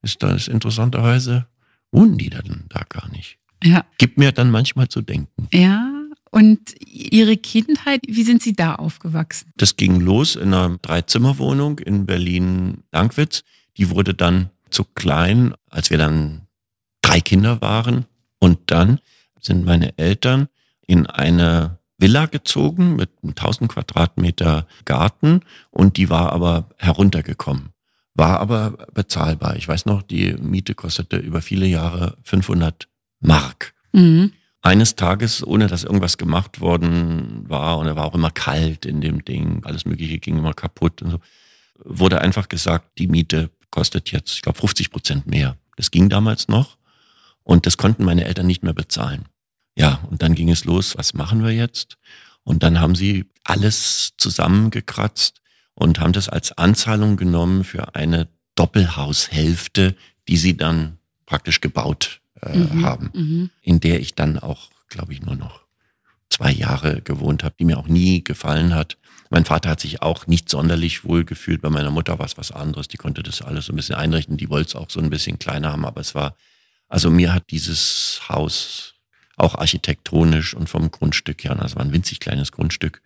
[0.02, 1.46] ist das interessanterweise,
[1.92, 3.38] wohnen die dann da gar nicht.
[3.62, 3.84] Ja.
[3.98, 5.50] Gibt mir dann manchmal zu denken.
[5.52, 5.99] Ja,
[6.32, 9.52] und Ihre Kindheit, wie sind Sie da aufgewachsen?
[9.58, 13.44] Das ging los in einer Dreizimmerwohnung in Berlin-Langwitz.
[13.78, 16.48] Die wurde dann zu klein, als wir dann
[17.02, 18.06] drei Kinder waren.
[18.40, 19.00] Und dann
[19.40, 20.48] sind meine Eltern
[20.86, 27.70] in eine Villa gezogen mit 1000 Quadratmeter Garten und die war aber heruntergekommen.
[28.14, 29.56] War aber bezahlbar.
[29.58, 32.88] Ich weiß noch, die Miete kostete über viele Jahre 500
[33.20, 33.74] Mark.
[33.92, 38.86] Mhm eines Tages, ohne dass irgendwas gemacht worden war, und er war auch immer kalt
[38.86, 41.20] in dem Ding, alles Mögliche ging immer kaputt und so,
[41.84, 45.58] wurde einfach gesagt, die Miete kostet jetzt, ich glaube, 50 Prozent mehr.
[45.78, 46.78] Das ging damals noch
[47.44, 49.26] und das konnten meine Eltern nicht mehr bezahlen.
[49.76, 51.98] Ja, und dann ging es los, was machen wir jetzt?
[52.44, 55.42] Und dann haben sie alles zusammengekratzt
[55.74, 59.96] und haben das als Anzahlung genommen für eine Doppelhaushälfte,
[60.28, 63.50] die sie dann praktisch gebaut äh, mhm, haben, mhm.
[63.62, 65.62] in der ich dann auch, glaube ich, nur noch
[66.30, 68.98] zwei Jahre gewohnt habe, die mir auch nie gefallen hat.
[69.30, 71.62] Mein Vater hat sich auch nicht sonderlich wohl gefühlt.
[71.62, 72.88] Bei meiner Mutter war es was anderes.
[72.88, 74.38] Die konnte das alles so ein bisschen einrichten.
[74.38, 75.86] Die wollte es auch so ein bisschen kleiner haben.
[75.86, 76.36] Aber es war,
[76.88, 78.96] also mir hat dieses Haus
[79.38, 83.02] auch architektonisch und vom Grundstück her, also war ein winzig kleines Grundstück,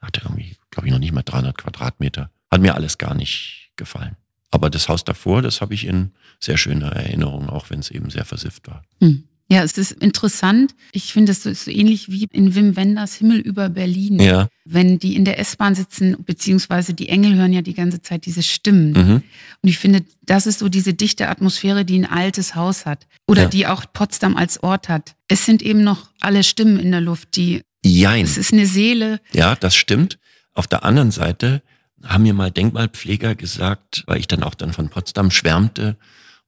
[0.00, 2.30] hatte irgendwie, glaube ich, noch nicht mal 300 Quadratmeter.
[2.50, 4.16] Hat mir alles gar nicht gefallen.
[4.50, 8.10] Aber das Haus davor, das habe ich in sehr schöner Erinnerung, auch wenn es eben
[8.10, 8.82] sehr versifft war.
[9.00, 9.24] Hm.
[9.52, 10.76] Ja, es ist interessant.
[10.92, 14.20] Ich finde, es ist so ähnlich wie in Wim Wenders Himmel über Berlin.
[14.20, 14.48] Ja.
[14.64, 18.44] Wenn die in der S-Bahn sitzen, beziehungsweise die Engel hören ja die ganze Zeit diese
[18.44, 18.92] Stimmen.
[18.92, 19.22] Mhm.
[19.60, 23.08] Und ich finde, das ist so diese dichte Atmosphäre, die ein altes Haus hat.
[23.26, 23.48] Oder ja.
[23.48, 25.16] die auch Potsdam als Ort hat.
[25.26, 27.62] Es sind eben noch alle Stimmen in der Luft, die.
[27.84, 28.24] Jein.
[28.24, 29.20] Es ist eine Seele.
[29.32, 30.20] Ja, das stimmt.
[30.54, 31.60] Auf der anderen Seite
[32.04, 35.96] haben mir mal Denkmalpfleger gesagt, weil ich dann auch dann von Potsdam schwärmte,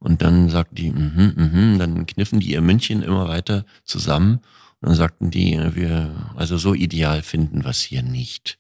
[0.03, 4.41] und dann sagten die, mhm, mhm, dann kniffen die ihr München immer weiter zusammen.
[4.81, 8.59] Und dann sagten die, wir, also so ideal finden wir es hier nicht.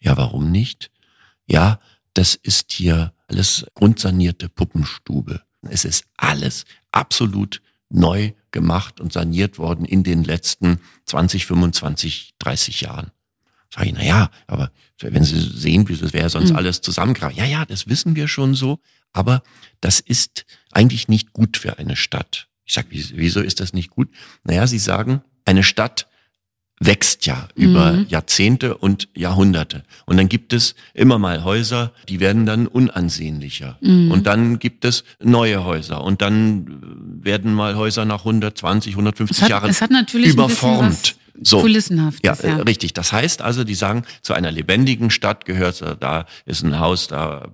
[0.00, 0.90] Ja, warum nicht?
[1.46, 1.80] Ja,
[2.12, 5.40] das ist hier alles grundsanierte Puppenstube.
[5.62, 12.82] Es ist alles absolut neu gemacht und saniert worden in den letzten 20, 25, 30
[12.82, 13.12] Jahren.
[13.76, 14.70] Sag ich, na ja, aber
[15.00, 16.56] wenn Sie sehen, wie es wäre sonst mhm.
[16.56, 17.36] alles zusammengekracht.
[17.36, 18.80] Ja, ja, das wissen wir schon so.
[19.12, 19.42] Aber
[19.80, 22.48] das ist eigentlich nicht gut für eine Stadt.
[22.64, 24.08] Ich sage, wieso ist das nicht gut?
[24.44, 26.08] Naja, Sie sagen, eine Stadt
[26.78, 28.06] wächst ja über mhm.
[28.08, 29.82] Jahrzehnte und Jahrhunderte.
[30.04, 33.78] Und dann gibt es immer mal Häuser, die werden dann unansehnlicher.
[33.80, 34.10] Mhm.
[34.10, 36.04] Und dann gibt es neue Häuser.
[36.04, 36.78] Und dann
[37.22, 41.16] werden mal Häuser nach 120, 150 es hat, Jahren es hat natürlich überformt.
[41.42, 41.60] So.
[41.60, 42.24] Kulissenhaft.
[42.24, 42.94] Ja, ja, richtig.
[42.94, 47.48] Das heißt also, die sagen, zu einer lebendigen Stadt gehört, da ist ein Haus, da,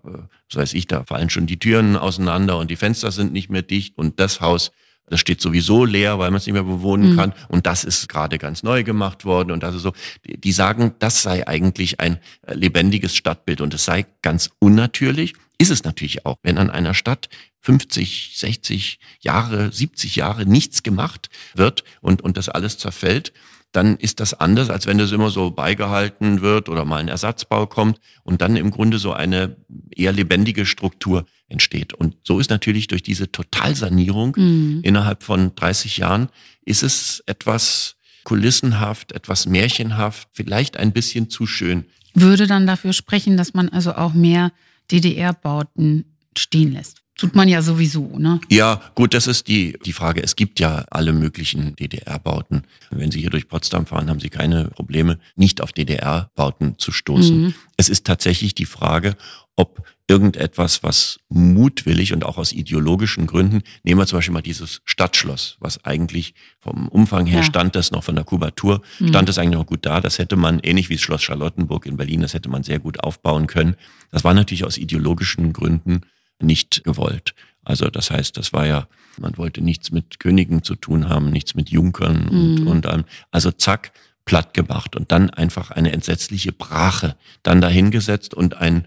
[0.48, 3.62] so weiß ich, da fallen schon die Türen auseinander und die Fenster sind nicht mehr
[3.62, 4.70] dicht und das Haus,
[5.06, 7.16] das steht sowieso leer, weil man es nicht mehr bewohnen mhm.
[7.16, 9.92] kann und das ist gerade ganz neu gemacht worden und das ist so.
[10.24, 15.34] Die sagen, das sei eigentlich ein lebendiges Stadtbild und es sei ganz unnatürlich.
[15.58, 17.28] Ist es natürlich auch, wenn an einer Stadt
[17.60, 23.32] 50, 60 Jahre, 70 Jahre nichts gemacht wird und, und das alles zerfällt,
[23.72, 27.66] dann ist das anders, als wenn das immer so beigehalten wird oder mal ein Ersatzbau
[27.66, 29.56] kommt und dann im Grunde so eine
[29.90, 31.94] eher lebendige Struktur entsteht.
[31.94, 34.80] Und so ist natürlich durch diese Totalsanierung mhm.
[34.82, 36.28] innerhalb von 30 Jahren,
[36.64, 41.84] ist es etwas kulissenhaft, etwas märchenhaft, vielleicht ein bisschen zu schön.
[42.14, 44.52] Würde dann dafür sprechen, dass man also auch mehr
[44.90, 46.04] DDR-Bauten
[46.36, 47.02] stehen lässt.
[47.16, 48.40] Tut man ja sowieso, ne?
[48.48, 50.22] Ja, gut, das ist die, die Frage.
[50.22, 52.62] Es gibt ja alle möglichen DDR-Bauten.
[52.90, 57.42] Wenn Sie hier durch Potsdam fahren, haben Sie keine Probleme, nicht auf DDR-Bauten zu stoßen.
[57.42, 57.54] Mhm.
[57.76, 59.14] Es ist tatsächlich die Frage,
[59.56, 64.82] ob irgendetwas, was mutwillig und auch aus ideologischen Gründen, nehmen wir zum Beispiel mal dieses
[64.84, 67.44] Stadtschloss, was eigentlich vom Umfang her ja.
[67.44, 69.08] stand das noch von der Kubatur, mhm.
[69.08, 70.00] stand es eigentlich noch gut da.
[70.00, 73.00] Das hätte man, ähnlich wie das Schloss Charlottenburg in Berlin, das hätte man sehr gut
[73.00, 73.76] aufbauen können.
[74.10, 76.02] Das war natürlich aus ideologischen Gründen
[76.40, 77.34] nicht gewollt.
[77.64, 78.88] Also das heißt, das war ja,
[79.18, 82.30] man wollte nichts mit Königen zu tun haben, nichts mit Junkern mhm.
[82.30, 83.04] und, und allem.
[83.30, 83.92] Also zack,
[84.24, 88.86] platt gemacht und dann einfach eine entsetzliche Brache dann dahingesetzt und ein,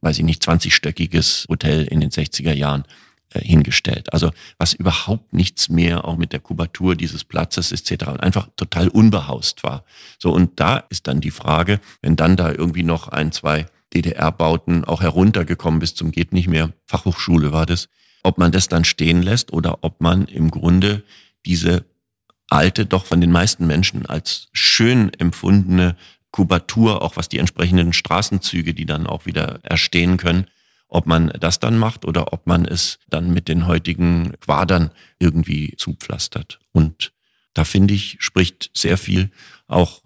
[0.00, 2.84] weiß ich nicht, 20-stöckiges Hotel in den 60er Jahren
[3.30, 4.12] äh, hingestellt.
[4.12, 8.20] Also was überhaupt nichts mehr auch mit der Kubatur dieses Platzes etc.
[8.20, 9.84] einfach total unbehaust war.
[10.18, 14.84] So und da ist dann die Frage, wenn dann da irgendwie noch ein, zwei DDR-Bauten
[14.84, 16.72] auch heruntergekommen bis zum geht nicht mehr.
[16.86, 17.88] Fachhochschule war das.
[18.22, 21.02] Ob man das dann stehen lässt oder ob man im Grunde
[21.44, 21.84] diese
[22.48, 25.96] alte, doch von den meisten Menschen als schön empfundene
[26.32, 30.46] Kubatur, auch was die entsprechenden Straßenzüge, die dann auch wieder erstehen können,
[30.88, 35.74] ob man das dann macht oder ob man es dann mit den heutigen Quadern irgendwie
[35.76, 36.58] zupflastert.
[36.72, 37.12] Und
[37.54, 39.30] da finde ich, spricht sehr viel
[39.68, 40.01] auch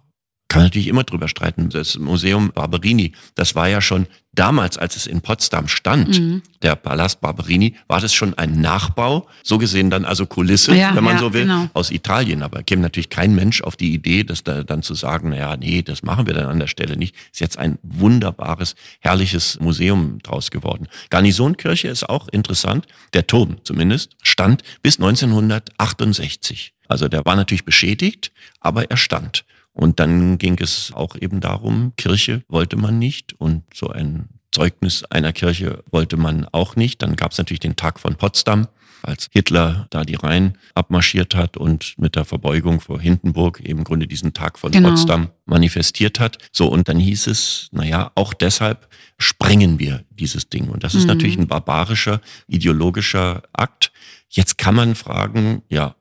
[0.56, 1.68] kann man natürlich immer drüber streiten.
[1.68, 6.42] Das Museum Barberini, das war ja schon damals, als es in Potsdam stand, mhm.
[6.62, 11.04] der Palast Barberini, war das schon ein Nachbau, so gesehen dann also Kulisse, ja, wenn
[11.04, 11.68] man ja, so will, genau.
[11.74, 12.42] aus Italien.
[12.42, 15.82] Aber käme natürlich kein Mensch auf die Idee, das da dann zu sagen, naja, nee,
[15.82, 17.14] das machen wir dann an der Stelle nicht.
[17.32, 20.88] Ist jetzt ein wunderbares, herrliches Museum draus geworden.
[21.10, 22.86] Garnisonkirche ist auch interessant.
[23.12, 26.72] Der Turm zumindest stand bis 1968.
[26.88, 29.44] Also der war natürlich beschädigt, aber er stand.
[29.76, 35.04] Und dann ging es auch eben darum, Kirche wollte man nicht und so ein Zeugnis
[35.04, 37.02] einer Kirche wollte man auch nicht.
[37.02, 38.68] Dann gab es natürlich den Tag von Potsdam,
[39.02, 43.84] als Hitler da die Rhein abmarschiert hat und mit der Verbeugung vor Hindenburg eben im
[43.84, 44.88] Grunde diesen Tag von genau.
[44.88, 46.38] Potsdam manifestiert hat.
[46.52, 50.70] So, und dann hieß es, naja, auch deshalb sprengen wir dieses Ding.
[50.70, 51.08] Und das ist mhm.
[51.08, 53.92] natürlich ein barbarischer, ideologischer Akt.
[54.30, 55.96] Jetzt kann man fragen, ja,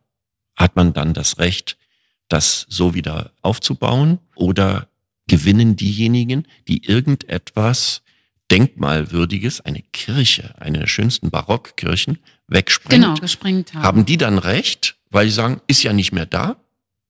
[0.56, 1.78] hat man dann das Recht,
[2.28, 4.88] das so wieder aufzubauen oder
[5.28, 8.02] gewinnen diejenigen, die irgendetwas
[8.52, 13.04] Denkmalwürdiges, eine Kirche, eine der schönsten Barockkirchen, wegsprengt.
[13.04, 13.84] Genau, gesprengt haben.
[13.84, 16.58] Haben die dann recht, weil sie sagen, ist ja nicht mehr da,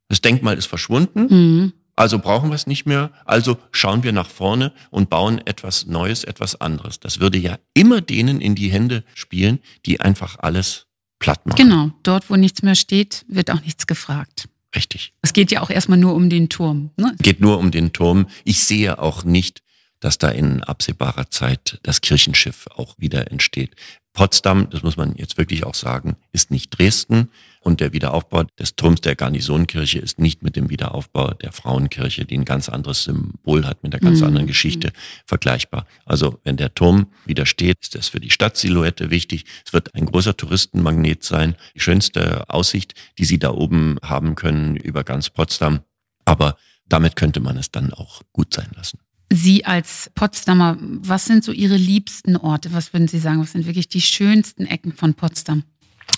[0.07, 1.74] das Denkmal ist verschwunden, Mhm.
[1.95, 6.24] also brauchen wir es nicht mehr, also schauen wir nach vorne und bauen etwas Neues,
[6.24, 6.99] etwas anderes.
[6.99, 10.86] Das würde ja immer denen in die Hände spielen, die einfach alles
[11.20, 11.57] platt machen.
[11.57, 14.47] Genau, dort, wo nichts mehr steht, wird auch nichts gefragt.
[14.76, 15.14] Richtig.
[15.22, 16.92] Es geht ja auch erstmal nur um den Turm.
[16.98, 17.16] Ne?
[17.22, 18.28] geht nur um den Turm.
[18.44, 19.64] Ich sehe auch nicht,
[20.00, 23.76] dass da in absehbarer Zeit das Kirchenschiff auch wieder entsteht.
[24.14, 27.30] Potsdam, das muss man jetzt wirklich auch sagen, ist nicht Dresden
[27.66, 32.38] und der Wiederaufbau des Turms der Garnisonkirche ist nicht mit dem Wiederaufbau der Frauenkirche, die
[32.38, 34.28] ein ganz anderes Symbol hat, mit einer ganz Mhm.
[34.28, 34.91] anderen Geschichte
[35.26, 35.88] vergleichbar.
[36.05, 39.45] Also wenn der Turm wieder steht, ist das für die Stadtsilhouette wichtig.
[39.66, 44.76] Es wird ein großer Touristenmagnet sein, die schönste Aussicht, die Sie da oben haben können
[44.76, 45.80] über ganz Potsdam.
[46.24, 46.57] Aber
[46.88, 48.99] damit könnte man es dann auch gut sein lassen.
[49.34, 52.74] Sie als Potsdamer, was sind so Ihre liebsten Orte?
[52.74, 53.41] Was würden Sie sagen?
[53.41, 55.63] Was sind wirklich die schönsten Ecken von Potsdam?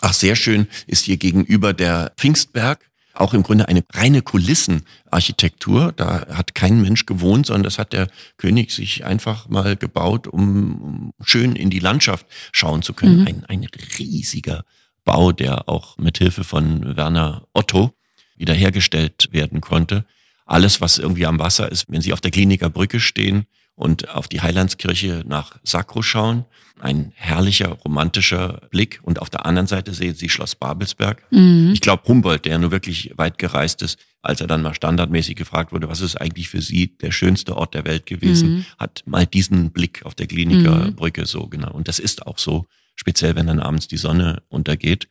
[0.01, 2.89] Ach, sehr schön ist hier gegenüber der Pfingstberg.
[3.13, 5.91] Auch im Grunde eine reine Kulissenarchitektur.
[5.91, 11.13] Da hat kein Mensch gewohnt, sondern das hat der König sich einfach mal gebaut, um,
[11.23, 13.21] schön in die Landschaft schauen zu können.
[13.21, 13.27] Mhm.
[13.27, 13.67] Ein, ein
[13.97, 14.65] riesiger
[15.03, 17.91] Bau, der auch mit Hilfe von Werner Otto
[18.35, 20.05] wiederhergestellt werden konnte.
[20.45, 23.47] Alles, was irgendwie am Wasser ist, wenn Sie auf der Kliniker Brücke stehen
[23.77, 26.45] und auf die Heilandskirche nach Sakro schauen,
[26.79, 28.99] ein herrlicher, romantischer Blick.
[29.03, 31.23] Und auf der anderen Seite sehen Sie Schloss Babelsberg.
[31.31, 31.71] Mhm.
[31.73, 35.71] Ich glaube, Humboldt, der nur wirklich weit gereist ist, als er dann mal standardmäßig gefragt
[35.71, 38.65] wurde, was ist eigentlich für Sie der schönste Ort der Welt gewesen, Mhm.
[38.79, 41.25] hat mal diesen Blick auf der Kliniker Mhm.
[41.25, 41.71] So genau.
[41.71, 42.65] Und das ist auch so,
[42.95, 45.07] speziell wenn dann abends die Sonne untergeht.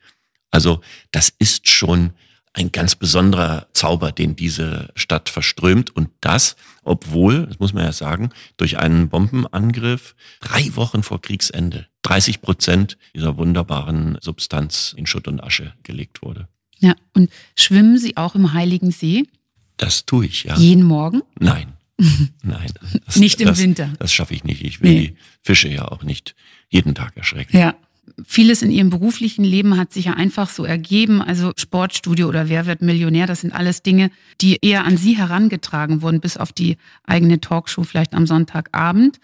[0.51, 2.11] Also das ist schon
[2.53, 5.95] ein ganz besonderer Zauber, den diese Stadt verströmt.
[5.95, 11.87] Und das, obwohl, das muss man ja sagen, durch einen Bombenangriff drei Wochen vor Kriegsende
[12.03, 16.47] 30 Prozent dieser wunderbaren Substanz in Schutt und Asche gelegt wurde.
[16.79, 19.25] Ja, und schwimmen Sie auch im Heiligen See?
[19.77, 20.55] Das tue ich, ja.
[20.57, 21.21] Jeden Morgen?
[21.39, 21.73] Nein.
[22.43, 22.71] Nein.
[23.05, 23.89] Das, Nicht im das, Winter.
[23.99, 24.63] Das schaffe ich nicht.
[24.63, 25.07] Ich will Nee.
[25.09, 26.35] die Fische ja auch nicht
[26.69, 27.57] jeden Tag erschrecken.
[27.57, 27.75] Ja.
[28.25, 31.21] Vieles in Ihrem beruflichen Leben hat sich ja einfach so ergeben.
[31.21, 34.09] Also Sportstudio oder Wer wird Millionär, das sind alles Dinge,
[34.41, 39.19] die eher an Sie herangetragen wurden, bis auf die eigene Talkshow vielleicht am Sonntagabend.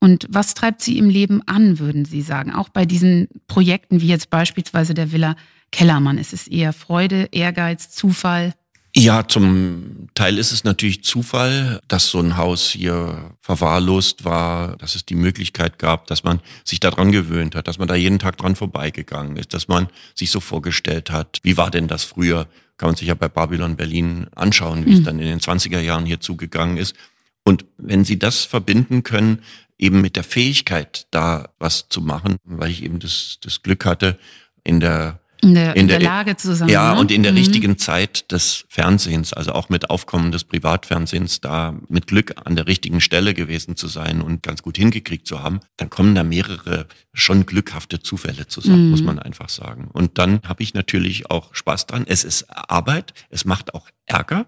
[0.00, 2.52] Und was treibt Sie im Leben an, würden Sie sagen?
[2.52, 5.36] Auch bei diesen Projekten wie jetzt beispielsweise der Villa
[5.70, 6.18] Kellermann.
[6.18, 8.54] Ist es eher Freude, Ehrgeiz, Zufall?
[8.98, 14.96] Ja, zum Teil ist es natürlich Zufall, dass so ein Haus hier verwahrlost war, dass
[14.96, 18.38] es die Möglichkeit gab, dass man sich daran gewöhnt hat, dass man da jeden Tag
[18.38, 19.86] dran vorbeigegangen ist, dass man
[20.16, 22.48] sich so vorgestellt hat, wie war denn das früher?
[22.76, 25.04] Kann man sich ja bei Babylon Berlin anschauen, wie es Mhm.
[25.04, 26.96] dann in den 20er Jahren hier zugegangen ist.
[27.44, 29.42] Und wenn Sie das verbinden können,
[29.78, 34.18] eben mit der Fähigkeit, da was zu machen, weil ich eben das, das Glück hatte,
[34.64, 36.70] in der In der, in der, der- Lage zusammen.
[36.70, 37.00] ja, ne?
[37.00, 37.38] und in der Mhm.
[37.38, 42.66] richtigen Zeit des Fernsehens, also auch mit Aufkommen des Privatfernsehens, da mit Glück an der
[42.66, 46.86] richtigen Stelle gewesen zu sein und ganz gut hingekriegt zu haben, dann kommen da mehrere
[47.14, 48.90] schon glückhafte Zufälle zusammen, Mhm.
[48.90, 49.88] muss man einfach sagen.
[49.92, 52.04] Und dann habe ich natürlich auch Spaß dran.
[52.08, 54.46] Es ist Arbeit, es macht auch Ärger.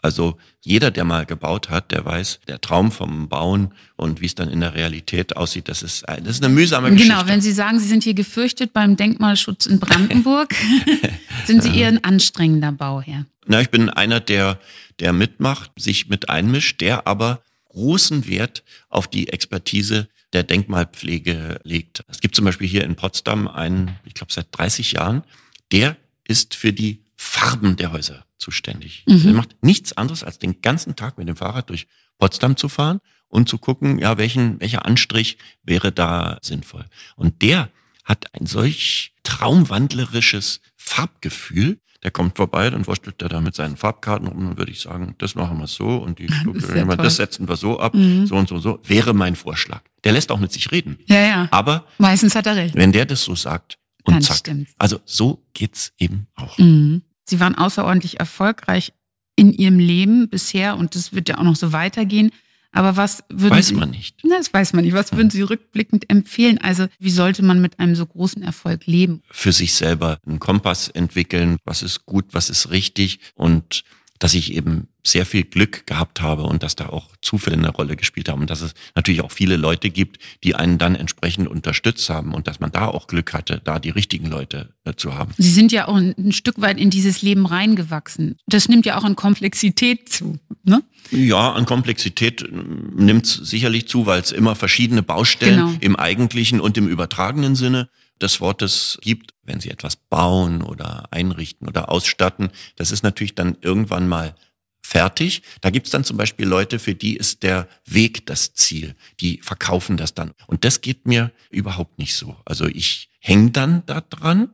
[0.00, 4.34] Also jeder, der mal gebaut hat, der weiß, der Traum vom Bauen und wie es
[4.36, 7.12] dann in der Realität aussieht, das ist, das ist eine mühsame Geschichte.
[7.12, 10.54] Genau, wenn Sie sagen, Sie sind hier gefürchtet beim Denkmalschutz in Brandenburg,
[11.46, 13.26] sind Sie eher ein anstrengender Bauherr.
[13.46, 14.60] Na, ich bin einer, der,
[15.00, 22.04] der mitmacht, sich mit einmischt, der aber großen Wert auf die Expertise der Denkmalpflege legt.
[22.08, 25.24] Es gibt zum Beispiel hier in Potsdam einen, ich glaube seit 30 Jahren,
[25.72, 29.04] der ist für die Farben der Häuser zuständig.
[29.06, 29.22] Mhm.
[29.22, 31.86] Der macht nichts anderes, als den ganzen Tag mit dem Fahrrad durch
[32.18, 36.86] Potsdam zu fahren und zu gucken, ja, welchen, welcher Anstrich wäre da sinnvoll.
[37.16, 37.68] Und der
[38.04, 41.78] hat ein solch traumwandlerisches Farbgefühl.
[42.04, 45.16] Der kommt vorbei, dann wurschtelt er da mit seinen Farbkarten rum, dann würde ich sagen,
[45.18, 46.26] das machen wir so und die
[46.76, 46.96] ja toll.
[46.96, 48.24] das setzen wir so ab, Mhm.
[48.26, 49.82] so und so, so, wäre mein Vorschlag.
[50.04, 50.98] Der lässt auch mit sich reden.
[51.06, 51.48] Ja, ja.
[51.50, 52.76] Aber Meistens hat er recht.
[52.76, 54.36] wenn der das so sagt und Dann zack.
[54.36, 54.72] stimmt's.
[54.78, 56.56] Also so geht's eben auch.
[56.58, 57.02] Mhm.
[57.28, 58.92] Sie waren außerordentlich erfolgreich
[59.36, 62.32] in Ihrem Leben bisher und das wird ja auch noch so weitergehen.
[62.72, 64.20] Aber was würden Weiß Sie, man nicht.
[64.24, 64.94] Na, das weiß man nicht.
[64.94, 66.58] Was würden Sie rückblickend empfehlen?
[66.58, 69.22] Also, wie sollte man mit einem so großen Erfolg leben?
[69.30, 73.84] Für sich selber einen Kompass entwickeln, was ist gut, was ist richtig und
[74.18, 77.96] dass ich eben sehr viel Glück gehabt habe und dass da auch Zufälle eine Rolle
[77.96, 82.10] gespielt haben und dass es natürlich auch viele Leute gibt, die einen dann entsprechend unterstützt
[82.10, 85.32] haben und dass man da auch Glück hatte, da die richtigen Leute äh, zu haben.
[85.38, 88.36] Sie sind ja auch ein, ein, Stück weit in dieses Leben reingewachsen.
[88.46, 90.82] Das nimmt ja auch an Komplexität zu, ne?
[91.10, 95.78] Ja, an Komplexität äh, nimmt es sicherlich zu, weil es immer verschiedene Baustellen genau.
[95.80, 97.88] im eigentlichen und im übertragenen Sinne
[98.22, 102.50] des Wortes gibt, wenn Sie etwas bauen oder einrichten oder ausstatten.
[102.76, 104.34] Das ist natürlich dann irgendwann mal
[104.82, 105.42] fertig.
[105.60, 108.94] Da gibt's dann zum Beispiel Leute, für die ist der Weg das Ziel.
[109.20, 110.32] Die verkaufen das dann.
[110.46, 112.36] Und das geht mir überhaupt nicht so.
[112.44, 114.50] Also ich hänge dann da dran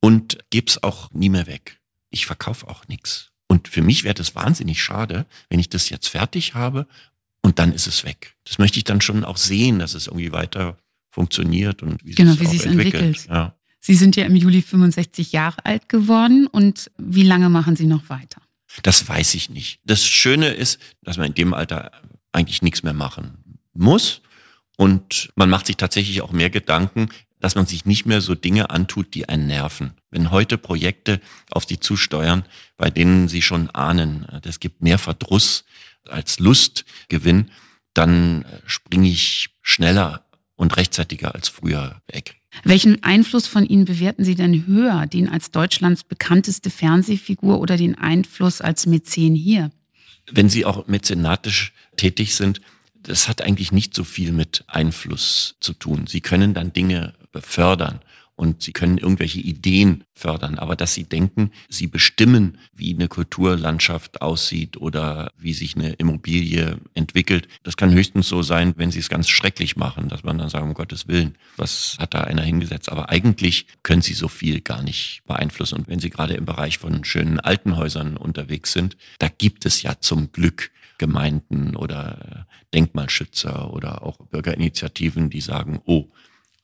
[0.00, 1.80] und geb's auch nie mehr weg.
[2.10, 3.30] Ich verkaufe auch nichts.
[3.48, 6.86] Und für mich wäre das wahnsinnig schade, wenn ich das jetzt fertig habe
[7.42, 8.36] und dann ist es weg.
[8.44, 10.78] Das möchte ich dann schon auch sehen, dass es irgendwie weiter
[11.12, 12.94] funktioniert und wie genau, sich entwickelt.
[12.94, 13.26] entwickelt.
[13.28, 13.54] Ja.
[13.78, 18.08] Sie sind ja im Juli 65 Jahre alt geworden und wie lange machen Sie noch
[18.08, 18.40] weiter?
[18.82, 19.80] Das weiß ich nicht.
[19.84, 21.92] Das Schöne ist, dass man in dem Alter
[22.32, 24.22] eigentlich nichts mehr machen muss
[24.76, 27.08] und man macht sich tatsächlich auch mehr Gedanken,
[27.40, 29.92] dass man sich nicht mehr so Dinge antut, die einen nerven.
[30.10, 32.44] Wenn heute Projekte auf Sie zusteuern,
[32.76, 35.64] bei denen Sie schon ahnen, das gibt mehr Verdruss
[36.08, 37.50] als Lustgewinn,
[37.94, 40.24] dann springe ich schneller
[40.62, 42.36] und rechtzeitiger als früher weg.
[42.62, 47.98] Welchen Einfluss von Ihnen bewerten Sie denn höher, den als Deutschlands bekannteste Fernsehfigur oder den
[47.98, 49.70] Einfluss als Mäzen hier?
[50.30, 52.60] Wenn Sie auch mäzenatisch tätig sind,
[52.94, 56.06] das hat eigentlich nicht so viel mit Einfluss zu tun.
[56.06, 58.00] Sie können dann Dinge befördern
[58.36, 64.22] und sie können irgendwelche Ideen fördern, aber dass sie denken, sie bestimmen, wie eine Kulturlandschaft
[64.22, 69.08] aussieht oder wie sich eine Immobilie entwickelt, das kann höchstens so sein, wenn sie es
[69.08, 72.90] ganz schrecklich machen, dass man dann sagt, um Gottes Willen, was hat da einer hingesetzt?
[72.90, 75.78] Aber eigentlich können sie so viel gar nicht beeinflussen.
[75.80, 79.98] Und wenn sie gerade im Bereich von schönen Altenhäusern unterwegs sind, da gibt es ja
[80.00, 86.06] zum Glück Gemeinden oder Denkmalschützer oder auch Bürgerinitiativen, die sagen, oh,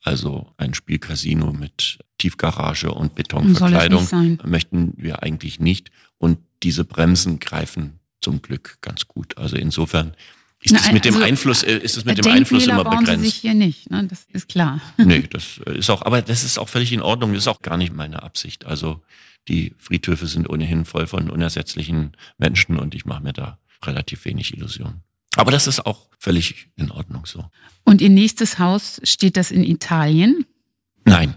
[0.03, 5.91] also ein Spielcasino mit Tiefgarage und Betonverkleidung möchten wir eigentlich nicht.
[6.17, 9.37] Und diese Bremsen greifen zum Glück ganz gut.
[9.37, 10.13] Also insofern
[10.61, 13.23] ist es mit also, dem Einfluss, äh, ist es mit dem Einfluss immer bauen begrenzt.
[13.23, 14.05] Sie sich hier nicht, ne?
[14.05, 14.81] das ist klar.
[14.97, 17.33] Nee, das ist auch, aber das ist auch völlig in Ordnung.
[17.33, 18.65] Das ist auch gar nicht meine Absicht.
[18.65, 19.01] Also
[19.47, 24.53] die Friedhöfe sind ohnehin voll von unersetzlichen Menschen und ich mache mir da relativ wenig
[24.53, 25.01] Illusionen.
[25.35, 27.45] Aber das ist auch völlig in Ordnung so.
[27.83, 30.45] Und Ihr nächstes Haus, steht das in Italien?
[31.05, 31.35] Nein.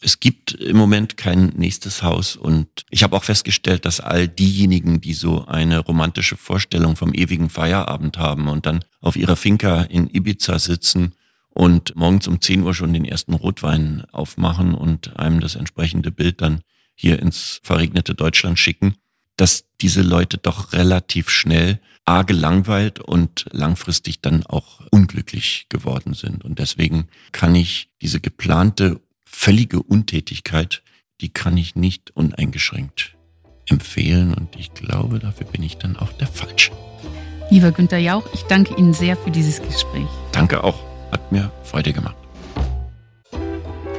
[0.00, 5.00] Es gibt im Moment kein nächstes Haus und ich habe auch festgestellt, dass all diejenigen,
[5.00, 10.14] die so eine romantische Vorstellung vom ewigen Feierabend haben und dann auf ihrer Finca in
[10.14, 11.14] Ibiza sitzen
[11.48, 16.42] und morgens um 10 Uhr schon den ersten Rotwein aufmachen und einem das entsprechende Bild
[16.42, 16.60] dann
[16.94, 18.96] hier ins verregnete Deutschland schicken,
[19.36, 26.44] dass diese Leute doch relativ schnell a gelangweilt und langfristig dann auch unglücklich geworden sind.
[26.44, 30.82] Und deswegen kann ich diese geplante völlige Untätigkeit,
[31.20, 33.16] die kann ich nicht uneingeschränkt
[33.68, 34.34] empfehlen.
[34.34, 36.72] Und ich glaube, dafür bin ich dann auch der Falsche.
[37.50, 40.08] Lieber Günter Jauch, ich danke Ihnen sehr für dieses Gespräch.
[40.32, 40.82] Danke auch.
[41.12, 42.16] Hat mir Freude gemacht.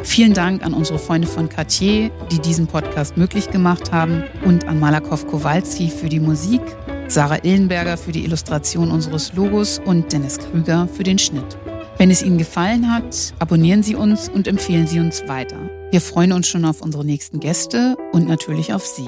[0.04, 4.80] Vielen Dank an unsere Freunde von Cartier, die diesen Podcast möglich gemacht haben und an
[4.80, 6.62] Malakow Kowalski für die Musik,
[7.08, 11.58] Sarah Illenberger für die Illustration unseres Logos und Dennis Krüger für den Schnitt.
[11.98, 15.58] Wenn es Ihnen gefallen hat, abonnieren Sie uns und empfehlen Sie uns weiter.
[15.92, 19.08] Wir freuen uns schon auf unsere nächsten Gäste und natürlich auf Sie.